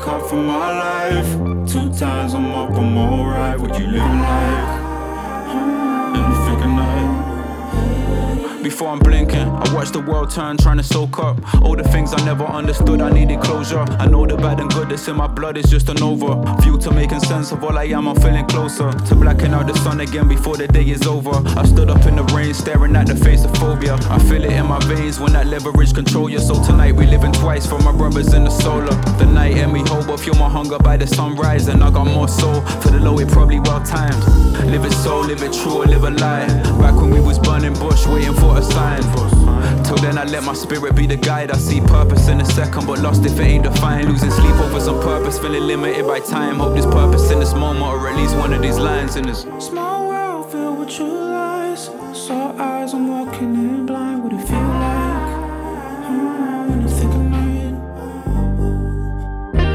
Cut 0.03 0.29
for 0.29 0.35
my 0.37 0.71
life. 0.87 1.31
Two 1.73 1.93
times 1.95 2.35
I'm 2.35 2.51
up, 2.53 2.71
I'm 2.71 2.99
alright. 2.99 3.59
What 3.59 3.79
you 3.79 3.87
living 3.87 4.21
like? 4.21 4.81
Hmm. 5.53 5.92
Before 8.63 8.91
I'm 8.91 9.01
blinking, 9.01 9.49
I 9.49 9.75
watch 9.75 9.91
the 9.91 9.99
world 9.99 10.31
turn, 10.31 10.57
trying 10.57 10.77
to 10.77 10.85
soak 10.85 11.19
up 11.19 11.37
all 11.63 11.75
the 11.75 11.83
things 11.83 12.15
I 12.15 12.25
never 12.25 12.45
understood. 12.45 13.01
I 13.01 13.11
needed 13.11 13.41
closure. 13.41 13.81
I 13.99 14.07
know 14.07 14.25
the 14.25 14.37
bad 14.37 14.61
and 14.61 14.71
good 14.73 14.89
that's 14.89 15.09
in 15.09 15.17
my 15.17 15.27
blood 15.27 15.59
is 15.59 15.69
just 15.69 15.89
an 15.89 15.97
overview 15.97 16.81
to 16.83 16.93
making 16.93 17.21
sense 17.21 17.51
of 17.51 17.65
all 17.65 17.77
I 17.77 17.85
am. 17.87 18.07
I'm 18.07 18.15
feeling 18.15 18.47
closer 18.47 18.93
to 18.93 19.15
blacking 19.17 19.53
out 19.53 19.67
the 19.67 19.77
sun 19.79 20.01
again 20.01 20.29
before 20.29 20.57
the 20.57 20.69
day 20.69 20.89
is 20.89 21.05
over. 21.09 21.33
I 21.59 21.65
stood 21.65 21.91
up 21.91 22.07
in 22.07 22.15
the 22.15 22.23
rain, 22.35 22.55
staring 22.55 22.95
at 22.95 23.09
the 23.09 23.17
face 23.17 23.45
of 23.45 23.53
phobia. 23.57 23.95
I 24.09 24.21
feel 24.21 24.45
it 24.45 24.53
in 24.53 24.67
my 24.67 24.79
veins 24.87 25.19
when 25.19 25.33
that 25.33 25.49
leverage 25.49 25.93
control 25.93 26.31
you. 26.31 26.39
So 26.39 26.55
tonight 26.63 26.95
we 26.95 27.07
living 27.07 27.33
twice 27.33 27.67
for 27.67 27.81
my 27.81 27.91
brothers 27.91 28.33
in 28.33 28.45
the 28.45 28.51
solar. 28.51 28.95
The 29.19 29.27
night 29.27 29.57
and 29.57 29.73
we 29.73 29.81
hope, 29.81 30.07
but 30.07 30.21
feel 30.21 30.35
my 30.35 30.49
hunger 30.49 30.79
by 30.79 30.97
the 30.97 31.07
sunrise. 31.09 31.67
And 31.67 31.83
I 31.83 31.91
got 31.91 32.07
more 32.07 32.29
soul 32.29 32.61
for 32.81 32.91
the 32.91 33.01
low, 33.01 33.19
it 33.19 33.29
probably 33.29 33.59
well 33.59 33.83
timed. 33.83 34.23
Live 34.71 34.85
it 34.85 34.93
so, 34.93 35.19
live 35.21 35.43
it 35.43 35.53
true, 35.53 35.85
live 35.85 36.05
a 36.05 36.11
lie. 36.11 36.47
Back 36.79 36.95
when 36.95 37.11
we 37.11 37.21
was 37.21 37.41
burning 37.41 37.75
bush, 37.75 38.07
waiting 38.07 38.35
for 38.35 38.52
a 38.57 38.63
sign. 38.63 39.03
Till 39.85 39.97
then, 39.97 40.17
I 40.19 40.25
let 40.25 40.43
my 40.45 40.55
spirit 40.55 40.95
be 40.97 41.07
the 41.07 41.17
guide. 41.17 41.51
I 41.51 41.57
see 41.57 41.81
purpose 41.81 42.29
in 42.29 42.41
a 42.41 42.45
second, 42.45 42.87
but 42.87 42.99
lost 43.01 43.25
if 43.25 43.39
it 43.39 43.43
ain't 43.43 43.65
defined. 43.65 44.09
Losing 44.09 44.31
sleep 44.31 44.55
over 44.61 44.81
some 44.81 45.01
purpose, 45.01 45.39
feeling 45.39 45.65
limited 45.67 46.07
by 46.07 46.21
time. 46.21 46.59
Hope 46.59 46.73
there's 46.75 46.87
purpose 46.87 47.31
in 47.31 47.41
this 47.41 47.55
moment, 47.55 47.85
or 47.87 48.09
at 48.09 48.17
least 48.17 48.37
one 48.37 48.53
of 48.53 48.63
these 48.63 48.79
lines 48.79 49.17
in 49.17 49.27
this. 49.27 49.47
Small 49.59 50.09
world 50.09 50.51
filled 50.51 50.79
with 50.79 50.91
true 50.91 51.07
lies. 51.07 51.91
Saw 52.13 52.53
eyes, 52.59 52.95
I'm 52.95 53.09
walking 53.09 53.55
in 53.55 53.87
blind. 53.87 54.23
What 54.25 54.33
it 54.33 54.41
feel 54.47 54.59
like? 54.59 55.31
Hmm, 56.07 56.83
the 56.83 56.89
thick 56.89 57.15
of 57.21 57.25
night. 57.37 57.75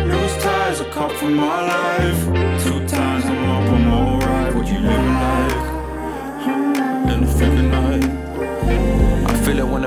Lose 0.08 0.38
ties, 0.44 0.82
I 0.82 0.90
cut 0.90 1.12
from 1.14 1.36
my 1.36 1.62
life. 1.68 1.87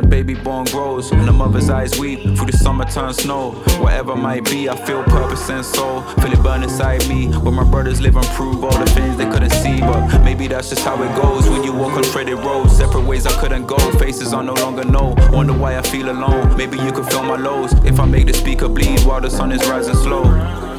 A 0.01 0.07
baby 0.07 0.35
born 0.35 0.65
grows 0.67 1.11
and 1.13 1.27
the 1.27 1.33
mother's 1.33 1.69
eyes 1.69 1.99
weep 1.99 2.21
through 2.37 2.47
the 2.47 2.57
summer 2.57 2.85
turn 2.85 3.13
snow. 3.13 3.53
Whatever 3.83 4.17
might 4.17 4.45
be, 4.45 4.69
I 4.69 4.77
feel 4.87 5.03
purpose 5.05 5.49
and 5.51 5.65
soul. 5.65 6.03
Feel 6.21 6.33
it 6.33 6.43
burn 6.43 6.63
inside 6.63 7.07
me. 7.09 7.29
Where 7.29 7.53
my 7.53 7.65
brothers 7.65 8.01
live 8.01 8.17
and 8.17 8.27
prove 8.29 8.65
all 8.65 8.79
the 8.79 8.91
things 8.91 9.17
they 9.17 9.29
couldn't 9.31 9.51
see. 9.51 9.81
But 9.81 10.23
maybe 10.23 10.47
that's 10.49 10.71
just 10.71 10.85
how 10.85 11.03
it 11.03 11.15
goes 11.23 11.49
when 11.49 11.63
you 11.63 11.73
walk 11.73 11.93
on 11.93 12.03
treaded 12.03 12.39
roads. 12.39 12.77
Separate 12.77 13.05
ways 13.05 13.27
I 13.27 13.39
couldn't 13.41 13.67
go. 13.67 13.79
Faces 13.99 14.33
I 14.33 14.43
no 14.43 14.55
longer 14.55 14.85
know. 14.85 15.15
Wonder 15.31 15.53
why 15.53 15.77
I 15.77 15.83
feel 15.83 16.11
alone. 16.11 16.57
Maybe 16.57 16.79
you 16.79 16.93
could 16.93 17.07
feel 17.07 17.23
my 17.23 17.37
lows 17.37 17.73
if 17.85 18.01
I 18.01 18.07
make 18.07 18.27
the 18.27 18.35
speaker 18.35 18.69
bleed 18.69 19.01
while 19.01 19.21
the 19.21 19.31
sun 19.31 19.53
is 19.53 19.67
rising 19.69 19.95
slow. 19.97 20.25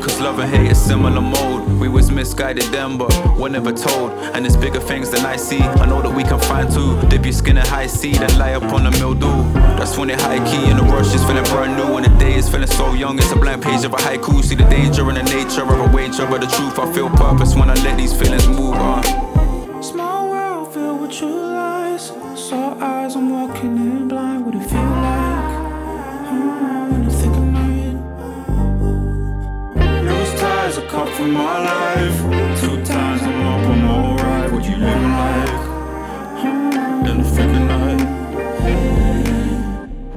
Cause 0.02 0.20
love 0.20 0.40
and 0.40 0.50
hate 0.50 0.72
is 0.72 0.82
similar 0.82 1.22
mode. 1.22 1.80
We 1.80 1.88
was 1.88 2.10
misguided 2.10 2.64
then, 2.74 2.98
but 2.98 3.14
we're 3.38 3.50
never 3.50 3.72
told. 3.72 4.12
And 4.34 4.44
there's 4.44 4.58
bigger 4.58 4.80
things 4.80 5.12
than 5.12 5.24
I 5.26 5.36
see. 5.36 5.60
I 5.60 5.86
know 5.86 6.02
that 6.02 6.16
we 6.16 6.24
can 6.24 6.40
find 6.40 6.72
too. 6.72 7.00
Dip 7.08 7.24
your 7.24 7.34
skin 7.34 7.58
in 7.58 7.66
high 7.66 7.86
seed 7.86 8.20
and 8.20 8.38
lie 8.40 8.54
up 8.54 8.64
on 8.74 8.84
the 8.84 8.92
mildew. 8.92 9.54
That's 9.78 9.98
when 9.98 10.10
it 10.10 10.20
high 10.20 10.40
key 10.50 10.72
and 10.72 10.80
the 10.80 10.84
rush 10.84 11.14
is 11.14 11.24
feeling 11.24 11.44
brand 11.46 11.78
new. 11.78 11.98
And 11.98 12.06
the 12.06 12.18
day 12.18 12.34
is 12.34 12.50
feeling 12.50 12.68
so 12.68 12.94
young. 12.94 13.20
It's 13.20 13.32
a 13.32 13.36
blank 13.36 13.64
page 13.64 13.84
of 13.84 13.94
a 13.94 13.98
haiku. 13.98 14.44
See 14.44 14.56
the 14.56 14.64
danger 14.64 15.08
in 15.10 15.16
the 15.16 15.24
nature 15.24 15.62
of 15.62 15.80
a 15.80 15.96
wager. 15.96 16.26
But 16.26 16.42
the 16.42 16.48
truth, 16.48 16.80
I 16.80 16.92
feel 16.94 17.10
purpose 17.10 17.56
when 17.56 17.70
I 17.70 17.76
let 17.86 17.96
these 17.98 18.20
feelings 18.20 18.48
move 18.48 18.74
on. 18.74 19.04
Small 19.84 20.30
world 20.32 20.74
filled 20.74 21.02
with 21.02 21.12
true 21.12 21.30
lies. 21.30 22.08
Saw 22.36 22.76
eyes, 22.80 23.16
I'm 23.16 23.30
walking 23.30 23.78
in 23.78 24.08
blind. 24.08 24.46
What 24.46 24.56
it 24.56 24.68
feel 24.68 24.91
cut 30.92 31.10
from 31.16 31.32
my 31.32 31.58
life. 31.72 32.18
Two 32.60 32.76
times 32.84 33.22
I'm 33.24 33.48
up, 33.52 33.64
I'm 33.72 33.90
alright. 33.90 34.52
What 34.52 34.64
you 34.70 34.76
living 34.76 35.14
like? 35.24 35.64
In 36.44 37.18
the 37.18 37.26
of 37.44 37.62
night. 37.74 38.02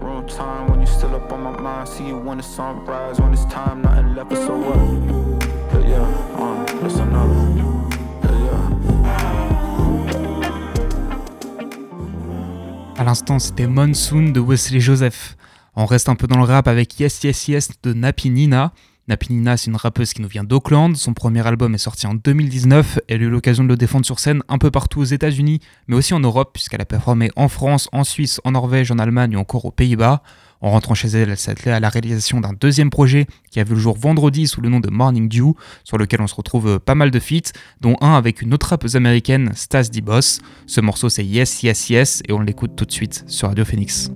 Wrong 0.01 0.27
time 0.27 0.71
when 0.71 0.81
you 0.81 0.87
still 0.87 1.15
up 1.15 1.33
on 1.33 1.41
my 1.43 1.61
mind. 1.61 1.89
See 1.89 2.09
you 2.09 2.19
when 2.19 2.39
the 2.39 2.43
sunrise. 2.43 3.21
When 3.21 3.33
it's 3.33 3.45
time, 3.47 3.83
nothing 3.83 4.15
left, 4.17 4.31
but 4.31 4.39
so 4.47 4.57
what? 4.57 4.81
Yeah, 5.85 5.91
yeah, 5.91 6.43
uh, 6.43 6.83
listen 6.83 7.15
up. 7.15 7.31
À 12.97 13.03
l'instant, 13.03 13.39
c'était 13.39 13.67
Monsoon 13.67 14.33
de 14.33 14.41
Wesley 14.41 14.81
Joseph. 14.81 15.37
On 15.77 15.85
reste 15.85 16.09
un 16.09 16.15
peu 16.15 16.27
dans 16.29 16.39
le 16.39 16.45
rap 16.45 16.69
avec 16.69 16.99
Yes 17.01 17.23
Yes 17.23 17.49
Yes 17.49 17.71
de 17.83 17.93
Napi 17.93 18.31
Nina. 18.31 18.73
Napi 19.07 19.35
Nina, 19.35 19.59
c'est 19.59 19.71
une 19.71 19.77
rappeuse 19.77 20.15
qui 20.15 20.23
nous 20.23 20.29
vient 20.29 20.45
d'Auckland. 20.45 20.97
Son 20.97 21.13
premier 21.13 21.47
album 21.47 21.75
est 21.75 21.79
sorti 21.79 22.07
en 22.07 22.15
2019. 22.15 23.01
Elle 23.09 23.21
a 23.21 23.25
eu 23.25 23.29
l'occasion 23.29 23.63
de 23.63 23.69
le 23.69 23.77
défendre 23.77 24.07
sur 24.07 24.19
scène 24.19 24.43
un 24.49 24.57
peu 24.57 24.71
partout 24.71 25.01
aux 25.01 25.05
États-Unis, 25.05 25.61
mais 25.89 25.97
aussi 25.97 26.15
en 26.15 26.21
Europe, 26.21 26.51
puisqu'elle 26.55 26.81
a 26.81 26.87
performé 26.87 27.31
en 27.37 27.49
France, 27.49 27.89
en 27.93 28.03
Suisse, 28.03 28.41
en 28.45 28.53
Norvège, 28.53 28.91
en 28.91 28.99
Allemagne 28.99 29.37
ou 29.37 29.41
encore 29.41 29.67
aux 29.67 29.71
Pays-Bas. 29.71 30.23
En 30.63 30.71
rentrant 30.71 30.95
chez 30.95 31.09
elle, 31.09 31.29
elle 31.29 31.51
attelée 31.51 31.73
à 31.73 31.81
la 31.81 31.91
réalisation 31.91 32.41
d'un 32.41 32.55
deuxième 32.55 32.89
projet 32.89 33.27
qui 33.51 33.61
a 33.61 33.65
vu 33.65 33.75
le 33.75 33.81
jour 33.81 33.99
vendredi 33.99 34.49
sous 34.49 34.63
le 34.63 34.71
nom 34.71 34.81
de 34.81 34.89
Morning 34.89 35.29
Dew, 35.29 35.53
sur 35.85 35.99
lequel 35.99 36.23
on 36.23 36.27
se 36.27 36.35
retrouve 36.35 36.69
euh, 36.69 36.79
pas 36.79 36.95
mal 36.95 37.11
de 37.11 37.21
feats, 37.21 37.53
dont 37.83 37.97
un 38.01 38.15
avec 38.15 38.41
une 38.41 38.55
autre 38.55 38.69
rappeuse 38.69 38.97
américaine, 38.97 39.53
Stas 39.55 39.91
D. 39.93 40.01
Boss. 40.01 40.41
Ce 40.67 40.81
morceau 40.81 41.11
c'est 41.11 41.25
Yes 41.25 41.63
Yes 41.63 41.91
Yes 41.91 42.23
et 42.27 42.33
on 42.33 42.41
l'écoute 42.41 42.75
tout 42.75 42.87
de 42.87 42.93
suite 42.93 43.25
sur 43.27 43.49
Radio 43.49 43.67
Phoenix. 43.67 44.11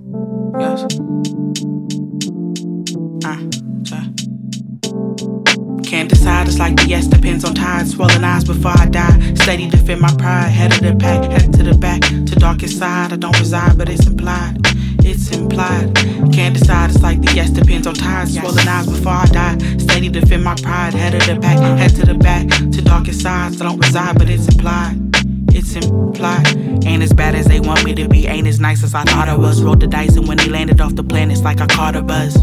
Yes. 0.59 0.87
Can't 5.89 6.07
decide, 6.07 6.47
it's 6.47 6.59
like 6.59 6.75
the 6.75 6.87
yes 6.87 7.07
depends 7.07 7.43
on 7.43 7.55
tides. 7.55 7.95
Swollen 7.95 8.23
eyes 8.23 8.43
before 8.43 8.73
I 8.77 8.85
die. 8.85 9.33
Steady 9.33 9.67
defend 9.67 10.01
my 10.01 10.13
pride. 10.17 10.49
Head 10.49 10.71
of 10.71 10.81
the 10.81 10.95
pack, 10.95 11.31
head 11.31 11.51
to 11.53 11.63
the 11.63 11.73
back. 11.73 12.01
To 12.01 12.35
darkest 12.35 12.77
side, 12.77 13.11
I 13.11 13.15
don't 13.15 13.37
reside, 13.39 13.75
but 13.75 13.89
it's 13.89 14.05
implied. 14.05 14.57
It's 15.03 15.35
implied. 15.35 15.95
Can't 16.31 16.55
decide, 16.55 16.91
it's 16.91 17.01
like 17.01 17.23
the 17.23 17.33
yes 17.33 17.49
depends 17.49 17.87
on 17.87 17.95
tides. 17.95 18.37
Swollen 18.37 18.67
eyes 18.67 18.85
before 18.85 19.13
I 19.13 19.25
die. 19.25 19.57
Steady 19.79 20.09
defend 20.09 20.43
my 20.43 20.53
pride. 20.61 20.93
Head 20.93 21.15
of 21.15 21.25
the 21.25 21.41
pack, 21.41 21.57
head 21.57 21.95
to 21.95 22.05
the 22.05 22.13
back. 22.13 22.47
To 22.47 22.81
darkest 22.83 23.21
sides, 23.21 23.59
I 23.59 23.65
don't 23.65 23.79
reside, 23.79 24.15
but 24.19 24.29
it's 24.29 24.47
implied. 24.47 25.18
It's 25.59 25.75
implied. 25.75 26.55
Ain't 26.85 27.03
as 27.03 27.11
bad 27.11 27.35
as 27.35 27.45
they 27.45 27.59
want 27.59 27.83
me 27.83 27.93
to 27.95 28.07
be. 28.07 28.27
Ain't 28.27 28.47
as 28.47 28.61
nice 28.61 28.81
as 28.81 28.95
I 28.95 29.03
thought 29.03 29.27
I 29.27 29.35
was. 29.35 29.61
Rolled 29.61 29.81
the 29.81 29.87
dice 29.87 30.15
and 30.15 30.25
when 30.25 30.37
they 30.37 30.47
landed 30.47 30.79
off 30.79 30.95
the 30.95 31.03
plane, 31.03 31.31
it's 31.31 31.41
like 31.41 31.59
I 31.59 31.67
caught 31.67 31.97
a 31.97 32.01
buzz. 32.01 32.35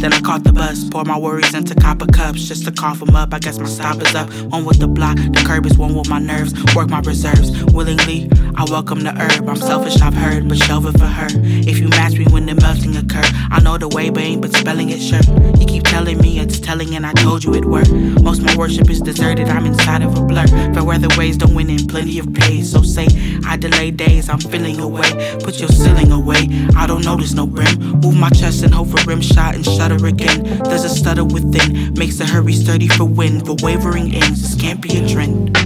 Then 0.00 0.12
I 0.12 0.20
caught 0.20 0.44
the 0.44 0.52
bus. 0.52 0.88
Pour 0.88 1.04
my 1.04 1.18
worries 1.18 1.52
into 1.52 1.74
copper 1.74 2.06
cups 2.06 2.46
just 2.46 2.64
to 2.66 2.70
cough 2.70 3.00
them 3.00 3.16
up. 3.16 3.34
I 3.34 3.40
guess 3.40 3.58
my 3.58 3.66
stop 3.66 4.00
is 4.00 4.14
up. 4.14 4.30
One 4.52 4.64
with 4.64 4.78
the 4.78 4.86
block, 4.86 5.16
the 5.16 5.42
curb 5.44 5.66
is 5.66 5.76
one 5.76 5.96
with 5.96 6.08
my 6.08 6.20
nerves. 6.20 6.54
Work 6.76 6.88
my 6.88 7.00
reserves. 7.00 7.50
Willingly, 7.74 8.30
I 8.54 8.64
welcome 8.70 9.00
the 9.00 9.12
herb. 9.12 9.48
I'm 9.48 9.56
selfish, 9.56 10.00
I've 10.00 10.14
heard, 10.14 10.48
but 10.48 10.56
shelve 10.56 10.86
it 10.86 10.98
for 10.98 11.06
her. 11.06 11.26
If 11.32 11.80
you 11.80 11.88
match 11.88 12.14
me 12.14 12.26
when 12.30 12.46
the 12.46 12.54
melting 12.54 12.96
occur, 12.96 13.28
I 13.50 13.60
know 13.60 13.78
the 13.78 13.88
way, 13.88 14.10
but 14.10 14.22
ain't 14.22 14.42
but 14.42 14.54
spelling 14.54 14.90
it 14.90 15.00
sure. 15.00 15.20
You 15.58 15.66
keep 15.66 15.82
telling 15.84 16.18
me 16.18 16.38
it's 16.38 16.60
telling, 16.60 16.94
and 16.94 17.04
I 17.04 17.12
told 17.14 17.42
you 17.42 17.54
it 17.54 17.64
were. 17.64 17.84
Most 18.22 18.42
my 18.42 18.56
worship 18.56 18.88
is 18.88 19.00
deserted. 19.00 19.48
I'm 19.48 19.66
inside 19.66 20.02
of 20.02 20.16
a 20.16 20.22
blur. 20.22 20.46
Fair 20.46 20.84
weather 20.84 21.08
ways 21.18 21.36
don't 21.36 21.54
win 21.54 21.68
in 21.68 21.86
plenty 21.86 22.18
of 22.18 22.32
So 22.62 22.82
say 22.82 23.06
I 23.46 23.56
delay 23.56 23.90
days. 23.90 24.28
I'm 24.28 24.38
feeling 24.38 24.80
away. 24.80 25.38
Put 25.42 25.60
your 25.60 25.68
ceiling 25.68 26.12
away. 26.12 26.48
I 26.76 26.86
don't 26.86 27.04
notice 27.04 27.34
no 27.34 27.46
brim. 27.46 27.78
Move 28.00 28.16
my 28.16 28.30
chest 28.30 28.62
and 28.62 28.72
hope 28.72 28.88
for 28.88 29.02
rim 29.08 29.20
shot 29.20 29.54
and 29.54 29.64
shudder 29.64 30.04
again. 30.06 30.44
There's 30.64 30.84
a 30.84 30.88
stutter 30.88 31.24
within. 31.24 31.94
Makes 31.94 32.18
the 32.18 32.26
hurry 32.26 32.52
sturdy 32.52 32.88
for 32.88 33.04
wind. 33.04 33.46
For 33.46 33.56
wavering 33.62 34.14
ends. 34.14 34.42
This 34.42 34.60
can't 34.60 34.80
be 34.80 34.96
a 34.96 35.08
trend. 35.08 35.56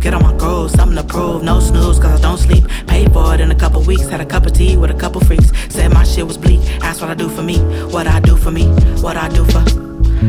Get 0.00 0.14
on 0.14 0.22
my 0.22 0.36
goals, 0.36 0.72
something 0.72 0.96
to 0.96 1.04
prove. 1.04 1.44
No 1.44 1.60
snooze, 1.60 2.00
cause 2.00 2.18
I 2.18 2.22
don't 2.22 2.36
sleep. 2.36 2.61
Paid 3.02 3.12
for 3.12 3.34
it 3.34 3.40
in 3.40 3.50
a 3.50 3.54
couple 3.54 3.82
weeks. 3.82 4.08
Had 4.08 4.20
a 4.20 4.24
cup 4.24 4.46
of 4.46 4.52
tea 4.52 4.76
with 4.76 4.88
a 4.90 4.94
couple 4.94 5.20
freaks. 5.22 5.50
Said 5.70 5.92
my 5.92 6.04
shit 6.04 6.24
was 6.24 6.38
bleak. 6.38 6.60
Asked 6.82 7.00
what 7.00 7.10
I 7.10 7.14
do 7.14 7.28
for 7.28 7.42
me. 7.42 7.58
What 7.90 8.06
I 8.06 8.20
do 8.20 8.36
for 8.36 8.52
me. 8.52 8.66
What 9.02 9.16
I 9.16 9.28
do 9.28 9.44
for. 9.44 9.64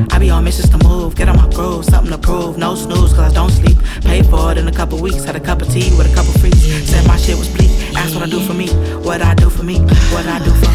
I 0.10 0.18
be 0.18 0.32
on 0.32 0.44
missions 0.44 0.70
to 0.70 0.80
move, 0.80 1.16
get 1.16 1.30
on 1.30 1.38
my 1.38 1.48
groove, 1.52 1.86
something 1.86 2.12
to 2.12 2.18
prove. 2.18 2.58
No 2.58 2.74
snooze, 2.74 3.14
cause 3.14 3.32
I 3.32 3.32
don't 3.32 3.52
sleep. 3.52 3.78
Paid 4.02 4.26
for 4.26 4.52
it 4.52 4.58
in 4.58 4.68
a 4.68 4.72
couple 4.72 5.00
weeks, 5.00 5.24
had 5.24 5.36
a 5.36 5.40
cup 5.40 5.62
of 5.62 5.70
tea 5.70 5.96
with 5.96 6.12
a 6.12 6.16
couple 6.16 6.34
freaks. 6.42 6.64
Said 6.90 7.06
my 7.06 7.16
shit 7.16 7.38
was 7.38 7.48
bleak. 7.54 7.70
Asked 7.96 8.16
what 8.16 8.24
I 8.24 8.28
do 8.28 8.40
for 8.40 8.56
me, 8.56 8.70
what 9.06 9.22
I 9.22 9.36
do 9.36 9.52
for 9.52 9.62
me, 9.62 9.80
what 10.10 10.26
I 10.26 10.40
do 10.40 10.50
for. 10.50 10.72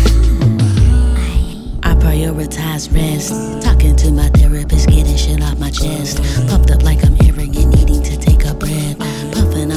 I 1.83 1.95
prioritize 1.97 2.95
rest. 2.95 3.65
Talking 3.65 3.97
to 3.97 4.13
my 4.13 4.29
therapist, 4.29 4.89
getting 4.89 5.17
shit 5.17 5.43
off 5.43 5.59
my 5.59 5.73
chest. 5.73 6.23
Pumped 6.49 6.71
up 6.71 6.85
like 6.85 7.05
I'm 7.05 7.18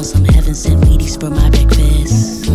Out 0.01 0.05
some 0.07 0.25
heaven 0.25 0.55
sent 0.55 0.81
Wheaties 0.85 1.19
for 1.19 1.29
my 1.29 1.47
breakfast. 1.51 2.49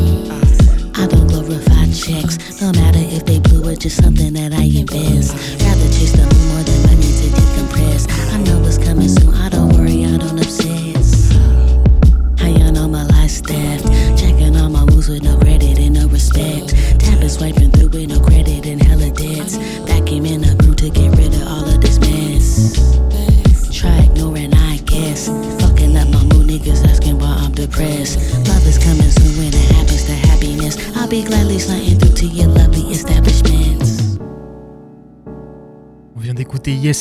I 0.99 1.07
don't 1.07 1.29
glorify 1.29 1.87
checks, 1.95 2.61
no 2.61 2.73
matter 2.73 2.99
if 2.99 3.25
they 3.25 3.39
blue 3.39 3.71
or 3.71 3.77
just 3.77 4.03
something 4.03 4.33
that 4.33 4.53
I 4.53 4.65
invest. 4.65 5.33
Rather 5.63 5.89
chase 5.95 6.11
the 6.11 6.27
more 6.51 6.65
than 6.67 6.83
money 6.91 7.07
to 7.07 7.29
decompress. 7.39 8.11
I 8.35 8.43
know 8.43 8.59
what's 8.59 8.79
coming 8.79 9.09
soon, 9.09 9.33
I 9.33 9.49
don't 9.49 9.73
worry, 9.79 10.05
I 10.05 10.17
don't 10.17 10.36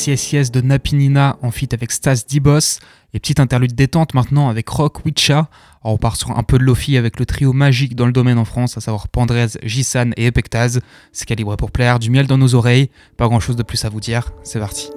Yes 0.08 0.52
de 0.52 0.62
Napinina 0.62 1.38
en 1.42 1.52
feat 1.52 1.74
avec 1.74 1.92
Stas 1.92 2.24
D-Boss. 2.30 2.80
Et 3.14 3.20
petite 3.20 3.40
interlude 3.40 3.74
détente 3.74 4.14
maintenant 4.14 4.50
avec 4.50 4.68
Rock 4.70 5.06
Witcha. 5.06 5.50
Alors 5.84 5.96
on 5.96 5.98
part 5.98 6.16
sur 6.16 6.38
un 6.38 6.44
peu 6.44 6.58
de 6.58 6.64
Lofi 6.64 6.98
avec 6.98 7.20
le 7.20 7.26
trio 7.26 7.54
magique 7.54 7.96
dans 7.96 8.06
le 8.06 8.12
domaine 8.12 8.38
en 8.38 8.46
France, 8.46 8.78
à 8.78 8.82
savoir 8.82 9.08
Pandrez, 9.08 9.48
Jisan 9.64 10.12
et 10.18 10.26
Epectaz. 10.26 10.80
C'est 11.12 11.26
calibré 11.26 11.56
pour 11.58 11.72
plaire, 11.72 12.00
du 12.00 12.10
miel 12.10 12.28
dans 12.28 12.38
nos 12.38 12.56
oreilles. 12.56 12.90
Pas 13.18 13.28
grand 13.28 13.40
chose 13.40 13.56
de 13.56 13.64
plus 13.64 13.84
à 13.86 13.90
vous 13.90 14.02
dire. 14.02 14.32
C'est 14.44 14.60
parti. 14.60 14.90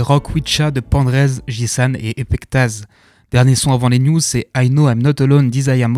Rock 0.00 0.34
Witcha 0.34 0.70
de 0.70 0.80
Pandrez, 0.80 1.40
Jisan 1.46 1.94
et 1.94 2.20
Epectaz. 2.20 2.86
Dernier 3.32 3.56
son 3.56 3.72
avant 3.72 3.88
les 3.88 3.98
news, 3.98 4.20
c'est 4.20 4.48
I 4.56 4.68
Know 4.68 4.88
I'm 4.88 5.02
Not 5.02 5.20
Alone 5.20 5.50
d'Isaiah 5.50 5.88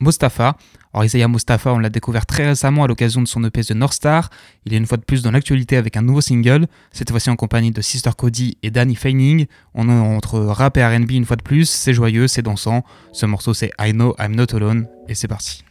Mostafa. 0.00 0.56
Alors 0.92 1.04
Isaiah 1.04 1.28
Mostafa, 1.28 1.72
on 1.72 1.78
l'a 1.78 1.90
découvert 1.90 2.24
très 2.24 2.46
récemment 2.46 2.84
à 2.84 2.86
l'occasion 2.88 3.20
de 3.20 3.28
son 3.28 3.44
EP 3.44 3.62
The 3.62 3.72
North 3.72 3.92
Star. 3.92 4.30
Il 4.64 4.72
est 4.72 4.76
une 4.76 4.86
fois 4.86 4.96
de 4.96 5.04
plus 5.04 5.22
dans 5.22 5.30
l'actualité 5.30 5.76
avec 5.76 5.96
un 5.96 6.02
nouveau 6.02 6.20
single, 6.20 6.66
cette 6.90 7.10
fois-ci 7.10 7.28
en 7.28 7.36
compagnie 7.36 7.70
de 7.70 7.82
Sister 7.82 8.10
Cody 8.16 8.56
et 8.62 8.70
Danny 8.70 8.96
Feining. 8.96 9.46
On 9.74 9.88
est 9.88 9.92
entre 9.92 10.40
rap 10.40 10.78
et 10.78 10.84
R&B 10.84 11.10
une 11.12 11.26
fois 11.26 11.36
de 11.36 11.42
plus, 11.42 11.68
c'est 11.68 11.92
joyeux, 11.92 12.28
c'est 12.28 12.42
dansant. 12.42 12.82
Ce 13.12 13.26
morceau 13.26 13.54
c'est 13.54 13.70
I 13.78 13.92
Know 13.92 14.16
I'm 14.18 14.34
Not 14.34 14.54
Alone 14.54 14.86
et 15.06 15.14
c'est 15.14 15.28
parti. 15.28 15.64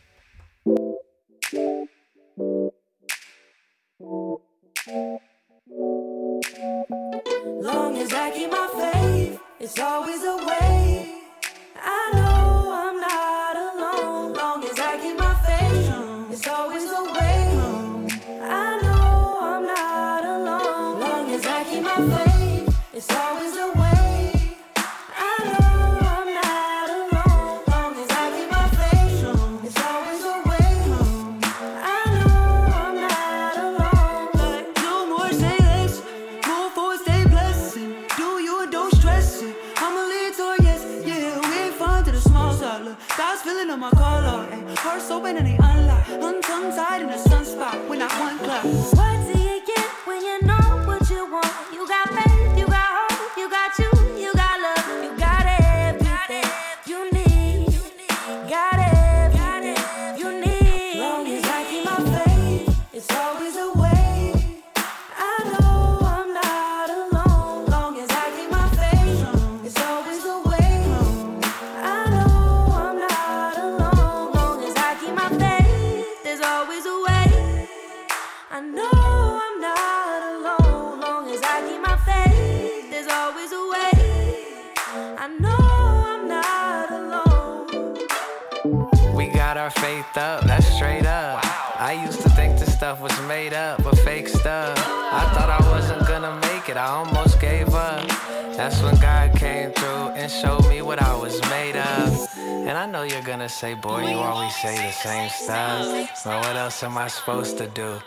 It's 9.60 9.78
always 9.78 10.24
a 10.24 10.38
way. 10.38 10.89
And 103.20 103.28
you're 103.28 103.36
gonna 103.36 103.50
say, 103.50 103.74
boy, 103.74 104.10
you 104.10 104.16
always 104.16 104.56
say 104.56 104.78
the 104.78 104.92
same 104.94 105.30
stuff. 105.30 106.24
But 106.24 106.46
what 106.46 106.56
else 106.56 106.82
am 106.84 106.98
I 106.98 107.10
supposed 107.10 107.58
to 107.58 107.68
do? 107.68 108.00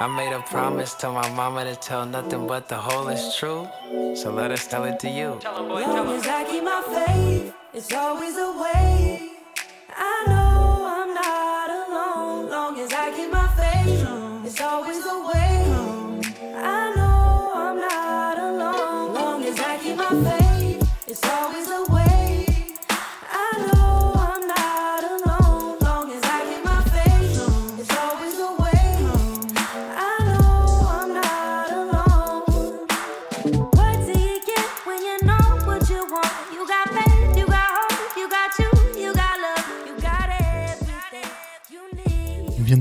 I 0.00 0.08
made 0.08 0.32
a 0.32 0.40
promise 0.40 0.92
to 0.94 1.08
my 1.08 1.30
mama 1.34 1.62
to 1.62 1.76
tell 1.76 2.04
nothing 2.04 2.48
but 2.48 2.66
the 2.68 2.74
whole 2.74 3.06
is 3.06 3.36
true. 3.36 3.68
So 4.16 4.32
let 4.32 4.50
us 4.50 4.66
tell 4.66 4.82
it 4.82 4.98
to 5.00 5.08
you. 5.08 5.38
Long 5.44 6.08
as 6.18 6.26
I 6.26 6.42
keep 6.50 6.64
my 6.64 6.82
faith, 6.82 7.54
it's 7.74 7.92
always 7.92 8.36
a 8.36 8.50
way. 8.60 9.30
I 9.96 10.24
know 10.26 10.84
I'm 10.96 11.14
not 11.14 11.70
alone. 11.70 12.50
Long 12.50 12.80
as 12.80 12.92
I 12.92 13.12
keep 13.14 13.30
my 13.30 13.46
faith, 13.54 14.44
it's 14.44 14.60
always 14.60 15.06
a 15.06 15.28
way. 15.28 15.45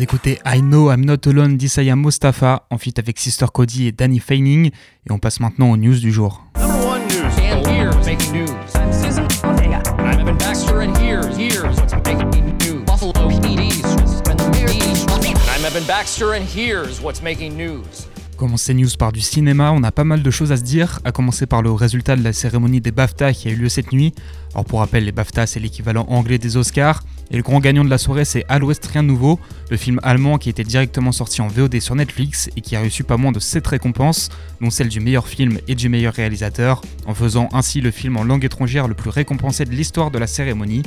D'écouter 0.06 0.38
I 0.46 0.62
Know 0.62 0.92
I'm 0.92 1.04
Not 1.04 1.28
Alone 1.28 1.58
d'Isaiah 1.58 1.96
Mostafa 1.96 2.68
en 2.70 2.78
feat 2.78 3.00
avec 3.00 3.18
Sister 3.18 3.48
Cody 3.52 3.88
et 3.88 3.92
Danny 3.92 4.20
Feining 4.20 4.68
et 4.68 5.12
on 5.12 5.18
passe 5.18 5.40
maintenant 5.40 5.72
aux 5.72 5.78
news 5.78 5.98
du 5.98 6.12
jour. 6.12 6.44
Number 6.60 6.86
one 6.86 7.02
news. 7.08 7.24
And 7.40 7.66
here's 7.66 8.06
making 8.06 8.32
news. 8.32 8.46
I'm 8.76 10.20
Evan 10.20 10.38
Baxter, 10.38 10.82
and 10.82 10.96
here's 10.96 11.36
here's 16.54 17.02
what's 17.02 17.24
making 17.24 17.58
news? 17.58 18.08
Making 18.42 18.78
news. 18.78 18.90
Par 19.00 19.12
du 19.12 19.22
cinéma, 19.22 19.72
on 19.72 19.84
a 19.84 19.92
pas 19.92 20.04
mal 20.04 20.22
de 20.22 20.32
choses 20.32 20.52
à 20.52 20.58
se 20.58 20.64
dire, 20.64 21.00
à 21.04 21.12
commencer 21.12 21.46
par 21.46 21.62
le 21.62 21.72
résultat 21.72 22.16
de 22.16 22.24
la 22.24 22.34
cérémonie 22.34 22.82
des 22.82 22.92
BAFTA 22.92 23.34
qui 23.34 23.48
a 23.48 23.52
eu 23.52 23.56
lieu 23.56 23.70
cette 23.70 23.92
nuit. 23.92 24.14
Alors 24.54 24.66
pour 24.66 24.80
rappel, 24.80 25.06
les 25.06 25.12
BAFTA 25.12 25.48
c'est 25.48 25.60
l'équivalent 25.60 26.06
anglais 26.10 26.38
des 26.38 26.58
Oscars, 26.58 27.04
et 27.32 27.38
le 27.38 27.44
grand 27.44 27.60
gagnant 27.60 27.84
de 27.84 27.90
la 27.90 27.98
soirée 27.98 28.26
c'est 28.26 28.46
Al 28.48 28.64
West 28.64 28.86
Rien 28.86 29.04
Nouveau, 29.04 29.40
le 29.70 29.78
film 29.78 30.00
allemand 30.04 30.38
qui 30.38 30.50
était 30.50 30.64
directement 30.64 31.12
sorti 31.12 31.42
en 31.42 31.48
VOD 31.48 31.80
sur 31.80 31.96
Netflix 31.96 32.50
et 32.56 32.62
qui 32.62 32.76
a 32.76 32.82
reçu 32.82 33.04
pas 33.04 33.18
moins 33.18 33.32
de 33.32 33.40
7 33.40 33.66
récompenses, 33.68 34.30
dont 34.62 34.70
celle 34.70 34.90
du 34.90 35.00
meilleur 35.00 35.28
film 35.28 35.60
et 35.68 35.76
du 35.76 35.90
meilleur 35.90 36.14
réalisateur, 36.14 36.82
en 37.06 37.14
faisant 37.14 37.50
ainsi 37.52 37.82
le 37.82 37.92
film 37.92 38.18
en 38.18 38.24
langue 38.24 38.46
étrangère 38.46 38.88
le 38.88 38.94
plus 38.94 39.10
récompensé 39.10 39.66
de 39.66 39.72
l'histoire 39.72 40.12
de 40.12 40.20
la 40.20 40.28
cérémonie. 40.28 40.84